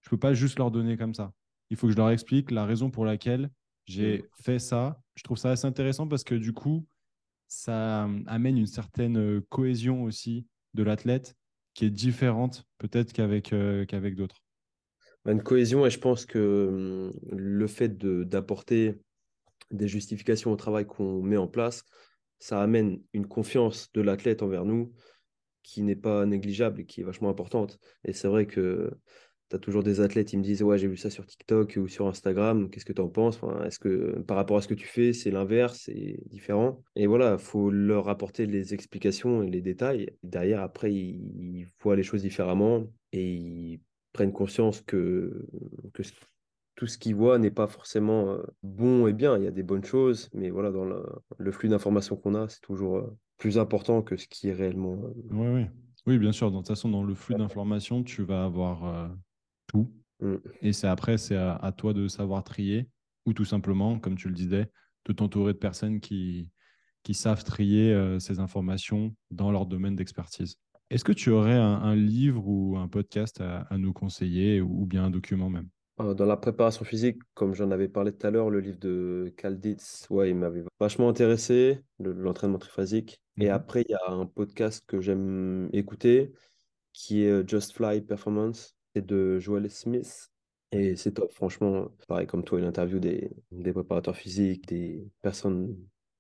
je 0.03 0.11
peux 0.11 0.19
pas 0.19 0.33
juste 0.33 0.59
leur 0.59 0.71
donner 0.71 0.97
comme 0.97 1.15
ça. 1.15 1.33
Il 1.71 1.77
faut 1.77 1.87
que 1.87 1.93
je 1.93 1.97
leur 1.97 2.11
explique 2.11 2.51
la 2.51 2.65
raison 2.65 2.91
pour 2.91 3.05
laquelle 3.05 3.51
j'ai 3.87 4.19
mmh. 4.19 4.43
fait 4.43 4.59
ça. 4.59 5.01
Je 5.17 5.23
trouve 5.23 5.39
ça 5.39 5.51
assez 5.51 5.67
intéressant 5.67 6.07
parce 6.07 6.25
que 6.25 6.35
du 6.35 6.53
coup, 6.53 6.87
ça 7.49 8.05
euh, 8.05 8.23
amène 8.27 8.59
une 8.59 8.67
certaine 8.67 9.41
cohésion 9.49 10.05
aussi 10.05 10.47
de 10.75 10.85
l'athlète 10.85 11.35
qui 11.75 11.85
est 11.85 11.91
différente 11.91 12.65
peut-être 12.79 13.13
qu'avec 13.13 13.55
qu'avec 13.89 14.15
d'autres. 14.15 14.41
Bah, 15.25 15.33
une 15.33 15.43
cohésion 15.43 15.85
et 15.87 15.91
je 15.91 15.99
pense 15.99 16.25
que 16.25 16.69
hum, 16.69 17.13
le 17.31 17.67
fait 17.67 17.97
d'apporter 17.99 18.99
des 19.71 19.89
justifications 19.89 20.53
au 20.53 20.57
travail 20.57 20.87
qu'on 20.87 21.23
met 21.23 21.37
en 21.37 21.47
place, 21.47 21.85
ça 22.39 22.63
amène 22.63 23.03
une 23.13 23.27
confiance 23.27 23.93
de 23.93 24.01
l'athlète 24.01 24.43
envers 24.43 24.65
nous 24.65 24.93
qui 25.63 25.83
n'est 25.83 25.97
pas 25.97 26.25
négligeable 26.27 26.81
et 26.81 26.87
qui 26.87 27.03
est 27.03 27.05
vachement 27.05 27.29
importante. 27.29 27.79
Et 28.05 28.13
c'est 28.13 28.29
vrai 28.29 28.47
que 28.47 28.91
tu 29.51 29.57
as 29.57 29.59
toujours 29.59 29.83
des 29.83 30.01
athlètes 30.01 30.29
qui 30.29 30.39
me 30.39 30.43
disent 30.43 30.63
Ouais, 30.63 30.79
j'ai 30.79 30.89
vu 30.89 30.97
ça 30.97 31.11
sur 31.11 31.27
TikTok 31.27 31.77
ou 31.77 31.87
sur 31.87 32.07
Instagram, 32.07 32.71
qu'est-ce 32.71 32.87
que 32.87 32.93
tu 32.93 33.03
en 33.03 33.09
penses 33.09 33.39
Est-ce 33.65 33.79
que 33.79 34.21
par 34.21 34.37
rapport 34.37 34.57
à 34.57 34.63
ce 34.63 34.69
que 34.69 34.75
tu 34.75 34.87
fais, 34.87 35.13
c'est 35.13 35.31
l'inverse, 35.31 35.83
c'est 35.85 36.19
différent? 36.27 36.83
Et 36.97 37.07
voilà, 37.07 37.33
il 37.33 37.39
faut 37.39 37.71
leur 37.71 38.09
apporter 38.09 38.47
les 38.47 38.73
explications 38.73 39.43
et 39.43 39.51
les 39.51 39.61
détails. 39.61 40.17
Derrière, 40.23 40.63
après, 40.63 40.93
ils 40.95 41.69
voient 41.81 41.97
les 41.97 42.03
choses 42.03 42.23
différemment 42.23 42.87
et 43.13 43.35
ils 43.35 43.81
prennent 44.13 44.33
conscience 44.33 44.81
que, 44.81 45.47
que 45.93 46.03
tout 46.81 46.87
ce 46.87 46.97
qu'ils 46.97 47.15
voient 47.15 47.39
n'est 47.39 47.51
pas 47.51 47.67
forcément 47.67 48.31
euh, 48.31 48.43
bon 48.63 49.07
et 49.07 49.13
bien. 49.13 49.37
Il 49.37 49.45
y 49.45 49.47
a 49.47 49.51
des 49.51 49.63
bonnes 49.63 49.85
choses, 49.85 50.31
mais 50.33 50.49
voilà, 50.49 50.71
dans 50.71 50.87
le, 50.87 51.53
flux 51.53 51.69
d'informations 51.69 52.17
qu'on 52.17 52.35
a, 52.35 52.49
c'est 52.49 52.63
toujours 52.63 52.97
euh, 52.97 53.17
plus 53.37 53.59
important 53.59 54.01
que 54.01 54.17
ce 54.17 54.27
qui 54.27 54.49
est 54.49 54.55
réellement. 54.55 54.95
Euh, 54.95 55.13
oui, 55.31 55.49
oui. 55.49 55.67
oui, 56.07 56.19
bien 56.19 56.33
sûr. 56.33 56.51
De 56.51 56.57
toute 56.57 56.69
façon, 56.69 56.89
dans 56.89 57.05
le 57.05 57.15
flux 57.15 57.35
d'informations, 57.35 58.03
tu 58.03 58.23
vas 58.23 58.45
avoir 58.45 59.11
tout. 59.67 59.93
Mm. 60.21 60.37
Et 60.63 60.73
c'est 60.73 60.89
après, 60.89 61.19
c'est 61.19 61.37
à, 61.37 61.73
toi 61.77 61.93
de 61.93 62.09
savoir 62.09 62.45
trier, 62.45 62.89
ou 63.27 63.35
tout 63.35 63.45
simplement, 63.45 63.99
comme 63.99 64.17
tu 64.17 64.29
le 64.29 64.35
disais, 64.35 64.71
de 65.05 65.13
t'entourer 65.13 65.53
de 65.53 65.59
personnes 65.59 66.01
qui, 66.01 66.49
qui 67.03 67.13
savent 67.13 67.45
trier 67.45 68.17
ces 68.21 68.41
informations 68.41 69.15
dans 69.31 69.51
leur 69.51 69.67
domaine 69.67 69.97
d'expertise. 69.97 70.57
Est-ce 70.91 71.05
que 71.05 71.13
tu 71.13 71.31
aurais 71.31 71.55
un, 71.55 71.95
livre 71.95 72.43
ou 72.49 72.77
un 72.77 72.89
podcast 72.89 73.41
à, 73.41 73.69
nous 73.79 73.93
conseiller 73.93 74.61
ou 74.61 74.87
bien 74.87 75.05
un 75.05 75.11
document 75.11 75.49
même? 75.49 75.69
Euh, 76.01 76.15
Dans 76.15 76.27
la 76.27 76.37
préparation 76.37 76.85
physique, 76.85 77.19
comme 77.35 77.55
j'en 77.55 77.71
avais 77.71 77.87
parlé 77.87 78.11
tout 78.11 78.27
à 78.27 78.33
l'heure, 78.33 78.51
le 78.51 78.59
livre 78.59 78.81
de 78.81 79.33
Kalditz, 79.37 80.09
ouais, 80.11 80.31
il 80.31 80.35
m'avait 80.35 80.65
vachement 80.81 81.09
intéressé, 81.09 81.81
l'entraînement 82.01 82.59
triphasique. 82.59 83.21
Et 83.39 83.47
mhm. 83.47 83.53
après, 83.53 83.83
il 83.83 83.93
y 83.93 83.95
a 83.95 84.11
un 84.11 84.27
podcast 84.27 84.83
que 84.85 85.01
j'aime 85.01 85.71
écouter 85.73 86.33
qui 86.93 87.23
est 87.23 87.31
euh, 87.31 87.45
Just 87.47 87.73
Fly 87.73 88.01
Performance, 88.01 88.75
c'est 88.93 89.07
de 89.07 89.39
Joel 89.39 89.71
Smith. 89.71 90.29
Et 90.73 90.97
c'est 90.97 91.13
top, 91.13 91.33
franchement, 91.33 91.89
pareil 92.09 92.27
comme 92.27 92.43
toi, 92.43 92.59
il 92.59 92.65
interview 92.65 92.99
des, 92.99 93.31
des 93.53 93.73
préparateurs 93.73 94.17
physiques, 94.17 94.67
des 94.67 95.07
personnes 95.23 95.77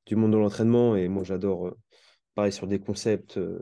du 0.06 0.14
monde 0.14 0.30
de 0.30 0.36
l'entraînement. 0.38 0.94
Et 0.94 1.08
moi, 1.08 1.24
j'adore 1.24 1.74
pareil 2.40 2.52
sur 2.52 2.66
des 2.66 2.78
concepts 2.78 3.36
euh, 3.36 3.58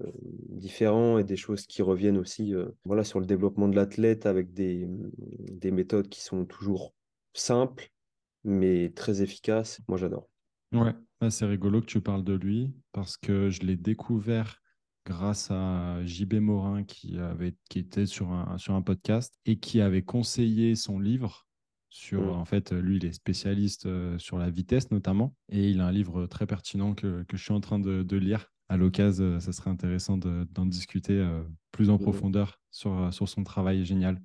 différents 0.51 1.19
et 1.19 1.25
des 1.25 1.35
choses 1.35 1.67
qui 1.67 1.83
reviennent 1.83 2.17
aussi 2.17 2.55
euh, 2.55 2.69
voilà, 2.85 3.03
sur 3.03 3.19
le 3.19 3.27
développement 3.27 3.67
de 3.67 3.75
l'athlète 3.75 4.25
avec 4.25 4.55
des, 4.55 4.87
des 5.51 5.73
méthodes 5.73 6.09
qui 6.09 6.21
sont 6.21 6.45
toujours 6.45 6.95
simples 7.35 7.91
mais 8.45 8.91
très 8.95 9.21
efficaces. 9.21 9.81
Moi, 9.89 9.99
j'adore. 9.99 10.29
Ouais, 10.71 10.95
bah, 11.21 11.29
c'est 11.29 11.45
rigolo 11.45 11.81
que 11.81 11.87
tu 11.87 12.01
parles 12.01 12.23
de 12.23 12.35
lui 12.35 12.73
parce 12.93 13.17
que 13.17 13.51
je 13.51 13.63
l'ai 13.63 13.75
découvert 13.75 14.61
grâce 15.05 15.51
à 15.51 15.99
JB 16.05 16.35
Morin 16.35 16.85
qui, 16.85 17.19
avait, 17.19 17.57
qui 17.69 17.81
était 17.81 18.07
sur 18.07 18.31
un, 18.31 18.59
sur 18.59 18.75
un 18.75 18.83
podcast 18.83 19.35
et 19.45 19.59
qui 19.59 19.81
avait 19.81 20.03
conseillé 20.03 20.77
son 20.77 21.01
livre 21.01 21.49
sur, 21.91 22.23
mmh. 22.23 22.31
en 22.31 22.45
fait, 22.45 22.71
lui, 22.71 22.99
il 22.99 23.07
est 23.07 23.13
spécialiste 23.13 23.87
euh, 23.87 24.17
sur 24.19 24.39
la 24.39 24.51
vitesse 24.51 24.93
notamment, 24.93 25.35
et 25.49 25.69
il 25.69 25.81
a 25.81 25.87
un 25.87 25.91
livre 25.91 26.27
très 26.27 26.47
pertinent 26.47 26.95
que, 26.95 27.25
que 27.25 27.37
je 27.37 27.43
suis 27.43 27.53
en 27.53 27.61
train 27.61 27.81
de, 27.81 28.05
de 28.05 28.17
lire, 28.17 28.53
à 28.69 28.77
l'occasion, 28.77 29.25
euh, 29.25 29.41
ça 29.41 29.53
serait 29.53 29.71
intéressant 29.71 30.19
d'en 30.19 30.67
discuter 30.67 31.15
euh, 31.15 31.43
plus 31.73 31.91
en 31.91 31.97
mmh 31.97 32.01
profondeur 32.01 32.61
sur, 32.71 32.93
euh, 32.93 33.11
sur 33.11 33.29
son 33.29 33.45
travail 33.45 33.85
génial. 33.85 34.21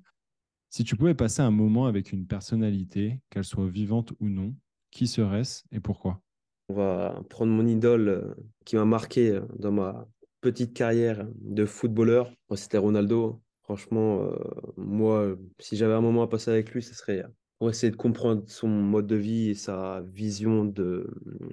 Si 0.70 0.84
tu 0.84 0.96
pouvais 0.96 1.14
passer 1.14 1.42
un 1.42 1.50
moment 1.50 1.86
avec 1.86 2.12
une 2.12 2.26
personnalité, 2.26 3.20
qu'elle 3.30 3.44
soit 3.44 3.68
vivante 3.68 4.12
ou 4.20 4.28
non, 4.28 4.54
qui 4.90 5.06
serait-ce 5.06 5.62
et 5.70 5.80
pourquoi? 5.80 6.20
On 6.68 6.74
va 6.74 7.22
prendre 7.28 7.52
mon 7.52 7.66
idole 7.66 8.34
qui 8.64 8.76
m'a 8.76 8.84
marqué 8.84 9.40
dans 9.58 9.70
ma 9.70 10.08
petite 10.40 10.74
carrière 10.74 11.26
de 11.40 11.64
footballeur. 11.64 12.32
C'était 12.54 12.78
Ronaldo. 12.78 13.42
Franchement, 13.62 14.30
moi, 14.76 15.36
si 15.58 15.76
j'avais 15.76 15.94
un 15.94 16.00
moment 16.00 16.22
à 16.22 16.26
passer 16.26 16.50
avec 16.50 16.72
lui, 16.72 16.82
ce 16.82 16.94
serait 16.94 17.24
pour 17.58 17.70
essayer 17.70 17.90
de 17.90 17.96
comprendre 17.96 18.42
son 18.46 18.68
mode 18.68 19.06
de 19.06 19.16
vie 19.16 19.50
et 19.50 19.54
sa 19.54 20.02
vision 20.02 20.64
de, 20.64 21.08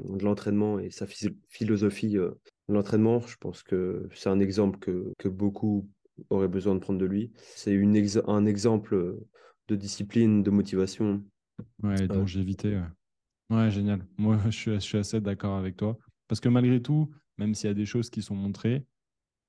de 0.09 0.23
l'entraînement 0.23 0.79
et 0.79 0.89
sa 0.89 1.05
philosophie 1.49 2.17
l'entraînement. 2.67 3.21
Je 3.21 3.37
pense 3.37 3.63
que 3.63 4.07
c'est 4.13 4.29
un 4.29 4.39
exemple 4.39 4.79
que, 4.79 5.13
que, 5.17 5.27
beaucoup 5.27 5.89
auraient 6.29 6.47
besoin 6.47 6.75
de 6.75 6.79
prendre 6.79 6.99
de 6.99 7.05
lui. 7.05 7.31
C'est 7.35 7.79
un 8.27 8.45
exemple 8.45 9.17
de 9.67 9.75
discipline, 9.75 10.43
de 10.43 10.51
motivation. 10.51 11.23
Ouais, 11.83 12.07
longévité. 12.07 12.77
Ouais. 13.49 13.57
ouais, 13.57 13.71
génial. 13.71 14.05
Moi, 14.17 14.39
je 14.45 14.51
suis, 14.51 14.73
je 14.73 14.79
suis 14.79 14.97
assez 14.97 15.21
d'accord 15.21 15.57
avec 15.57 15.77
toi. 15.77 15.97
Parce 16.27 16.39
que 16.39 16.49
malgré 16.49 16.81
tout, 16.81 17.11
même 17.37 17.53
s'il 17.53 17.67
y 17.67 17.71
a 17.71 17.75
des 17.75 17.85
choses 17.85 18.09
qui 18.09 18.21
sont 18.21 18.35
montrées, 18.35 18.85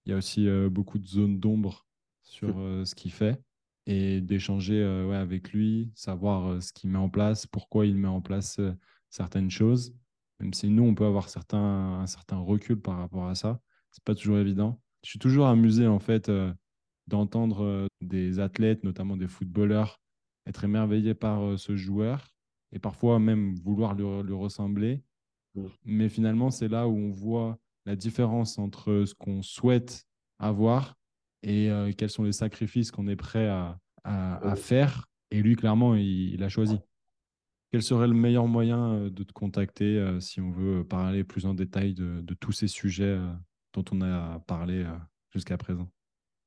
il 0.05 0.11
y 0.11 0.13
a 0.13 0.17
aussi 0.17 0.49
euh, 0.49 0.69
beaucoup 0.69 0.99
de 0.99 1.07
zones 1.07 1.39
d'ombre 1.39 1.87
sur 2.23 2.59
euh, 2.59 2.85
ce 2.85 2.95
qu'il 2.95 3.13
fait 3.13 3.41
et 3.87 4.21
d'échanger 4.21 4.85
ouais, 5.09 5.17
avec 5.17 5.53
lui, 5.53 5.91
savoir 5.95 6.63
ce 6.63 6.73
qu'il 6.73 6.91
met 6.91 6.99
en 6.99 7.09
place, 7.09 7.47
pourquoi 7.47 7.87
il 7.87 7.97
met 7.97 8.09
en 8.09 8.21
place 8.21 8.61
certaines 9.11 9.51
choses 9.51 9.95
même 10.43 10.53
si 10.55 10.69
nous, 10.69 10.83
on 10.83 10.95
peut 10.95 11.07
avoir 11.07 11.29
certains, 11.29 12.01
un 12.01 12.07
certain 12.09 12.39
recul 12.39 12.81
par 12.81 12.99
rapport 12.99 13.29
à 13.29 13.37
ça. 13.37 13.61
C'est 13.93 14.03
pas 14.03 14.15
toujours 14.15 14.39
évident. 14.39 14.81
Je 15.05 15.11
suis 15.11 15.19
toujours 15.21 15.47
amusé, 15.47 15.87
en 15.87 16.01
fait, 16.01 16.29
euh, 16.29 16.53
d'entendre 17.07 17.65
euh, 17.65 17.87
des 18.01 18.41
athlètes, 18.41 18.83
notamment 18.83 19.17
des 19.17 19.29
footballeurs, 19.29 20.01
être 20.47 20.65
émerveillés 20.65 21.15
par 21.15 21.43
euh, 21.45 21.57
ce 21.57 21.77
joueur 21.77 22.35
et 22.73 22.81
parfois 22.81 23.21
même 23.21 23.55
vouloir 23.55 23.95
lui, 23.95 24.35
ressembler. 24.35 25.05
Mais 25.85 26.09
finalement, 26.09 26.51
c'est 26.51 26.69
là 26.69 26.89
où 26.89 26.97
on 26.97 27.11
voit 27.11 27.59
la 27.87 27.95
différence 27.95 28.59
entre 28.59 29.05
ce 29.07 29.15
qu'on 29.15 29.43
souhaite 29.43 30.07
avoir 30.41 30.97
et 31.43 31.71
quels 31.97 32.11
sont 32.11 32.25
les 32.25 32.33
sacrifices 32.33 32.91
qu'on 32.91 33.09
est 33.09 33.17
prêt 33.17 33.49
à, 33.49 33.79
à, 34.05 34.55
faire. 34.57 35.07
Et 35.31 35.43
lui, 35.43 35.57
clairement, 35.57 35.95
il 35.95 36.43
a 36.43 36.49
choisi. 36.49 36.79
Quel 37.73 37.83
serait 37.83 38.07
le 38.07 38.13
meilleur 38.13 38.47
moyen 38.47 38.93
euh, 38.93 39.11
de 39.11 39.23
te 39.23 39.33
contacter 39.33 39.97
euh, 39.99 40.21
si 40.21 40.43
on 40.43 40.51
veut 40.51 40.85
parler 40.85 41.25
plus 41.25 41.47
en 41.47 41.55
détail 41.55 41.95
de, 41.95 42.35
tous 42.39 42.53
ces 42.53 42.69
sujets 42.69 43.17
euh, 43.19 43.33
dont 43.73 43.85
on 43.93 44.03
a 44.03 44.41
parlé 44.47 44.85
jusqu'à 45.31 45.57
présent? 45.57 45.89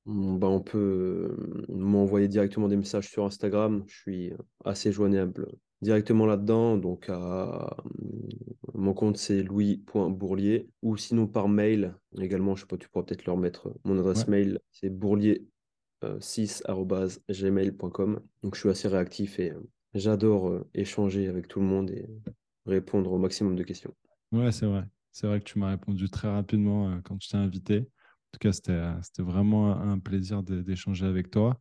Mmh, 0.05 0.37
bah, 0.37 0.47
On 0.47 0.61
peut 0.61 1.35
m'envoyer 1.67 2.27
directement 2.27 2.67
des 2.67 2.75
messages 2.75 3.09
sur 3.09 3.25
Instagram. 3.25 3.83
Je 3.87 3.97
suis 3.97 4.33
assez 4.63 4.91
joignable 4.91 5.47
directement 5.85 6.25
là-dedans. 6.25 6.77
Donc, 6.77 7.09
mon 8.73 8.93
compte, 8.93 9.17
c'est 9.17 9.43
louis.bourlier. 9.43 10.67
Ou 10.81 10.97
sinon 10.97 11.27
par 11.27 11.47
mail 11.47 11.95
également. 12.17 12.55
Je 12.55 12.61
sais 12.61 12.67
pas, 12.67 12.77
tu 12.77 12.89
pourras 12.89 13.05
peut-être 13.05 13.25
leur 13.25 13.37
mettre 13.37 13.73
mon 13.85 13.97
adresse 13.97 14.27
mail. 14.27 14.59
C'est 14.71 14.89
bourlier 14.89 15.47
6.gmail.com. 16.03 18.19
Donc 18.43 18.55
je 18.55 18.59
suis 18.59 18.69
assez 18.69 18.87
réactif 18.87 19.39
et 19.39 19.53
j'adore 19.93 20.63
échanger 20.73 21.27
avec 21.27 21.47
tout 21.47 21.59
le 21.59 21.65
monde 21.65 21.89
et 21.89 22.05
répondre 22.65 23.11
au 23.11 23.17
maximum 23.17 23.55
de 23.55 23.63
questions. 23.63 23.93
Ouais, 24.31 24.51
c'est 24.51 24.65
vrai. 24.65 24.83
C'est 25.11 25.27
vrai 25.27 25.39
que 25.39 25.45
tu 25.45 25.59
m'as 25.59 25.69
répondu 25.69 26.09
très 26.09 26.27
rapidement 26.27 26.99
quand 27.03 27.15
je 27.21 27.29
t'ai 27.29 27.37
invité. 27.37 27.79
En 27.79 28.31
tout 28.33 28.39
cas, 28.39 28.51
c'était 28.51 28.91
vraiment 29.19 29.79
un 29.79 29.99
plaisir 29.99 30.43
d'échanger 30.43 31.05
avec 31.05 31.31
toi. 31.31 31.57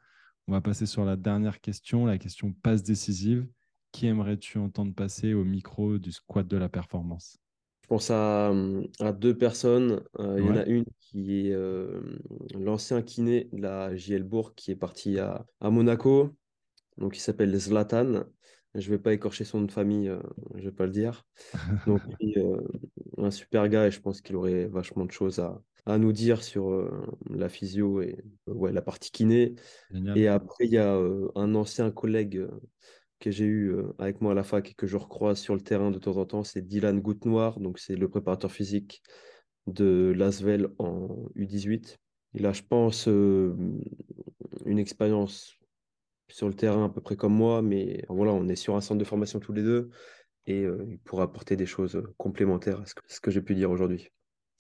On 0.49 0.53
va 0.53 0.61
passer 0.61 0.87
sur 0.87 1.05
la 1.05 1.17
dernière 1.17 1.61
question, 1.61 2.05
la 2.05 2.19
question 2.19 2.53
passe 2.53 2.83
décisive. 2.83 3.47
Qui 3.95 4.09
aimerais-tu 4.09 4.59
entendre 4.59 4.93
passer 4.93 5.35
au 5.35 5.45
micro 5.45 5.99
du 5.99 6.11
squat 6.11 6.45
de 6.45 6.57
la 6.57 6.69
performance? 6.69 7.39
Je 7.83 7.87
pense 7.87 8.11
à, 8.11 8.53
deux 9.13 9.39
personnes. 9.39 10.03
Euh, 10.19 10.41
il 10.41 10.47
y 10.47 10.51
en 10.51 10.57
a 10.57 10.65
une 10.65 10.85
qui 10.99 11.47
est 11.47 11.53
euh, 11.53 12.01
l'ancien 12.59 13.03
kiné 13.03 13.49
de 13.53 13.63
la 13.63 13.95
JL 13.95 14.25
Bourg 14.25 14.57
qui 14.57 14.73
est 14.73 14.77
parti 14.77 15.21
à, 15.21 15.47
Monaco. 15.63 16.35
Donc, 16.99 17.17
il 17.17 17.21
s'appelle 17.21 17.57
Zlatan. 17.57 18.25
Je 18.75 18.91
ne 18.91 18.97
vais 18.97 18.99
pas 18.99 19.13
écorcher 19.13 19.45
son 19.45 19.61
nom 19.61 19.67
de 19.67 19.71
famille, 19.71 20.09
euh, 20.09 20.19
je 20.55 20.65
ne 20.65 20.71
vais 20.71 20.75
pas 20.75 20.87
le 20.87 20.93
dire. 20.93 21.25
Donc, 21.87 22.03
un 23.17 23.31
super 23.31 23.69
gars 23.69 23.87
et 23.87 23.93
je 23.93 24.01
pense 24.01 24.21
qu'il 24.23 24.35
aurait 24.35 24.67
vachement 24.67 25.05
de 25.05 25.13
choses 25.13 25.39
à, 25.39 25.63
à 25.87 25.99
nous 25.99 26.13
dire 26.13 26.43
sur 26.43 26.91
la 27.31 27.49
physio 27.49 28.03
et 28.03 28.17
ouais, 28.49 28.73
la 28.73 28.83
partie 28.83 29.13
kiné. 29.13 29.55
Et 30.17 30.27
après, 30.27 30.65
il 30.65 30.73
y 30.73 30.79
a 30.79 30.99
un 31.37 31.55
ancien 31.55 31.93
collègue 31.93 32.45
que 33.25 33.31
j'ai 33.31 33.45
eu 33.45 33.75
avec 33.99 34.21
moi 34.21 34.33
à 34.33 34.35
la 34.35 34.43
fac 34.43 34.71
et 34.71 34.75
que 34.75 34.87
je 34.87 34.97
recroise 34.97 35.39
sur 35.39 35.55
le 35.55 35.61
terrain 35.61 35.91
de 35.91 35.99
temps 35.99 36.17
en 36.17 36.27
temps, 36.27 36.45
c'est 36.45 36.63
Dylan 36.63 37.01
Goutenoir, 37.01 37.61
donc 37.61 37.79
c'est 37.79 37.97
le 37.97 38.09
préparateur 38.09 38.53
physique 38.53 39.03
de 39.67 40.13
Lasvel 40.17 40.69
en 40.79 41.09
U18. 41.37 41.97
Il 42.35 42.47
a, 42.47 42.53
je 42.53 42.63
pense, 42.63 43.07
une 43.07 43.83
expérience 44.67 45.55
sur 46.29 46.49
le 46.49 46.55
terrain 46.55 46.87
à 46.87 46.89
peu 46.89 47.01
près 47.01 47.17
comme 47.17 47.35
moi, 47.35 47.63
mais 47.63 48.05
voilà, 48.09 48.33
on 48.33 48.49
est 48.49 48.57
sur 48.57 48.77
un 48.77 48.81
centre 48.81 48.99
de 48.99 49.05
formation 49.05 49.41
tous 49.41 49.53
les 49.53 49.63
deux 49.63 49.91
et 50.47 50.63
il 50.63 50.99
pourra 50.99 51.25
apporter 51.25 51.57
des 51.57 51.67
choses 51.67 52.03
complémentaires 52.19 52.81
à 52.81 52.85
ce 53.09 53.21
que 53.21 53.31
j'ai 53.31 53.41
pu 53.41 53.55
dire 53.55 53.71
aujourd'hui 53.71 54.11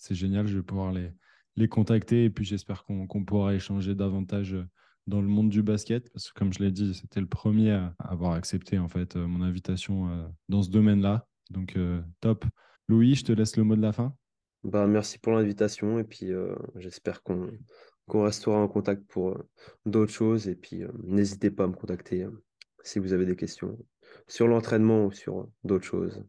c'est 0.05 0.15
génial, 0.15 0.47
je 0.47 0.59
vais 0.59 0.63
pouvoir 0.63 0.93
les, 0.93 1.11
les 1.57 1.69
contacter 1.69 2.25
et 2.25 2.31
puis 2.31 2.45
j'espère 2.45 2.85
qu'on 2.85 3.25
pourra 3.25 3.55
échanger 3.55 3.95
davantage 3.95 4.57
dans 5.07 5.21
le 5.21 5.29
monde 5.29 5.51
du 5.51 5.63
basket 5.63 6.11
parce 6.13 6.31
que 6.31 6.39
comme 6.39 6.53
je 6.53 6.61
l'ai 6.61 6.71
dit, 6.71 6.95
c'était 6.95 7.21
le 7.21 7.27
premier 7.27 7.73
à 7.73 7.95
avoir 7.99 8.33
accepté 8.33 8.79
en 8.79 8.89
fait 8.89 9.17
euh, 9.17 9.27
mon 9.27 9.43
invitation 9.43 10.09
euh, 10.09 10.27
dans 10.49 10.63
ce 10.63 10.71
domaine-là. 10.71 11.27
Donc 11.51 11.79
top. 12.21 12.47
Louis, 12.89 13.15
je 13.15 13.25
te 13.25 13.33
laisse 13.33 13.57
le 13.57 13.65
mot 13.65 13.77
de 13.77 13.83
la 13.83 13.93
fin. 13.93 14.15
Bah, 14.65 14.87
merci 14.87 15.19
pour 15.19 15.35
l'invitation 15.35 15.99
et 15.99 16.05
puis 16.05 16.31
j'espère 16.77 17.23
qu'on 17.23 17.51
restera 18.09 18.57
en 18.57 18.67
contact 18.67 19.05
pour 19.09 19.39
d'autres 19.85 20.13
choses 20.13 20.49
et 20.49 20.55
puis 20.55 20.85
n'hésitez 21.03 21.51
pas 21.51 21.65
à 21.65 21.67
me 21.67 21.75
contacter 21.75 22.27
si 22.83 22.99
vous 22.99 23.13
avez 23.13 23.27
des 23.27 23.37
questions 23.37 23.79
sur 24.27 24.49
l'entraînement 24.49 25.05
ou 25.05 25.13
sur 25.13 25.49
d'autres 25.65 25.85
choses. 25.85 26.25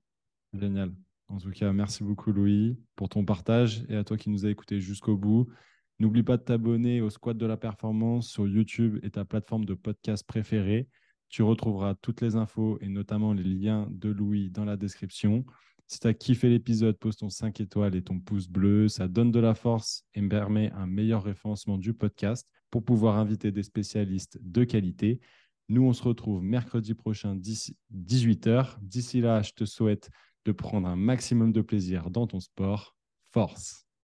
Génial. 0.53 0.91
En 1.27 1.37
tout 1.37 1.51
cas, 1.51 1.71
merci 1.73 2.03
beaucoup 2.03 2.31
Louis 2.31 2.77
pour 2.95 3.09
ton 3.09 3.25
partage 3.25 3.85
et 3.89 3.95
à 3.95 4.03
toi 4.03 4.17
qui 4.17 4.29
nous 4.29 4.45
as 4.45 4.49
écoutés 4.49 4.79
jusqu'au 4.79 5.17
bout. 5.17 5.47
N'oublie 5.99 6.23
pas 6.23 6.35
de 6.35 6.43
t'abonner 6.43 6.99
au 6.99 7.09
Squat 7.09 7.37
de 7.37 7.45
la 7.45 7.55
Performance 7.55 8.27
sur 8.27 8.47
YouTube 8.47 8.99
et 9.01 9.11
ta 9.11 9.23
plateforme 9.23 9.63
de 9.63 9.73
podcast 9.73 10.25
préférée. 10.27 10.89
Tu 11.29 11.41
retrouveras 11.41 11.95
toutes 11.95 12.19
les 12.19 12.35
infos 12.35 12.77
et 12.81 12.89
notamment 12.89 13.31
les 13.31 13.43
liens 13.43 13.87
de 13.91 14.09
Louis 14.09 14.49
dans 14.49 14.65
la 14.65 14.75
description. 14.75 15.45
Si 15.87 15.99
tu 15.99 16.07
as 16.07 16.13
kiffé 16.13 16.49
l'épisode, 16.49 16.97
pose 16.97 17.15
ton 17.15 17.29
5 17.29 17.61
étoiles 17.61 17.95
et 17.95 18.01
ton 18.01 18.19
pouce 18.19 18.49
bleu. 18.49 18.89
Ça 18.89 19.07
donne 19.07 19.31
de 19.31 19.39
la 19.39 19.55
force 19.55 20.03
et 20.13 20.21
me 20.21 20.27
permet 20.27 20.69
un 20.73 20.85
meilleur 20.85 21.23
référencement 21.23 21.77
du 21.77 21.93
podcast 21.93 22.51
pour 22.71 22.83
pouvoir 22.83 23.17
inviter 23.17 23.51
des 23.51 23.63
spécialistes 23.63 24.37
de 24.41 24.65
qualité. 24.65 25.21
Nous, 25.69 25.83
on 25.83 25.93
se 25.93 26.03
retrouve 26.03 26.43
mercredi 26.43 26.93
prochain, 26.93 27.37
18h. 27.37 28.77
D'ici 28.81 29.21
là, 29.21 29.41
je 29.41 29.53
te 29.53 29.63
souhaite 29.63 30.09
de 30.43 30.51
prendre 30.51 30.87
un 30.87 30.97
maximum 30.97 31.53
de 31.53 31.61
plaisir 31.61 32.09
dans 32.09 32.27
ton 32.27 32.39
sport. 32.39 32.95
Force 33.31 33.84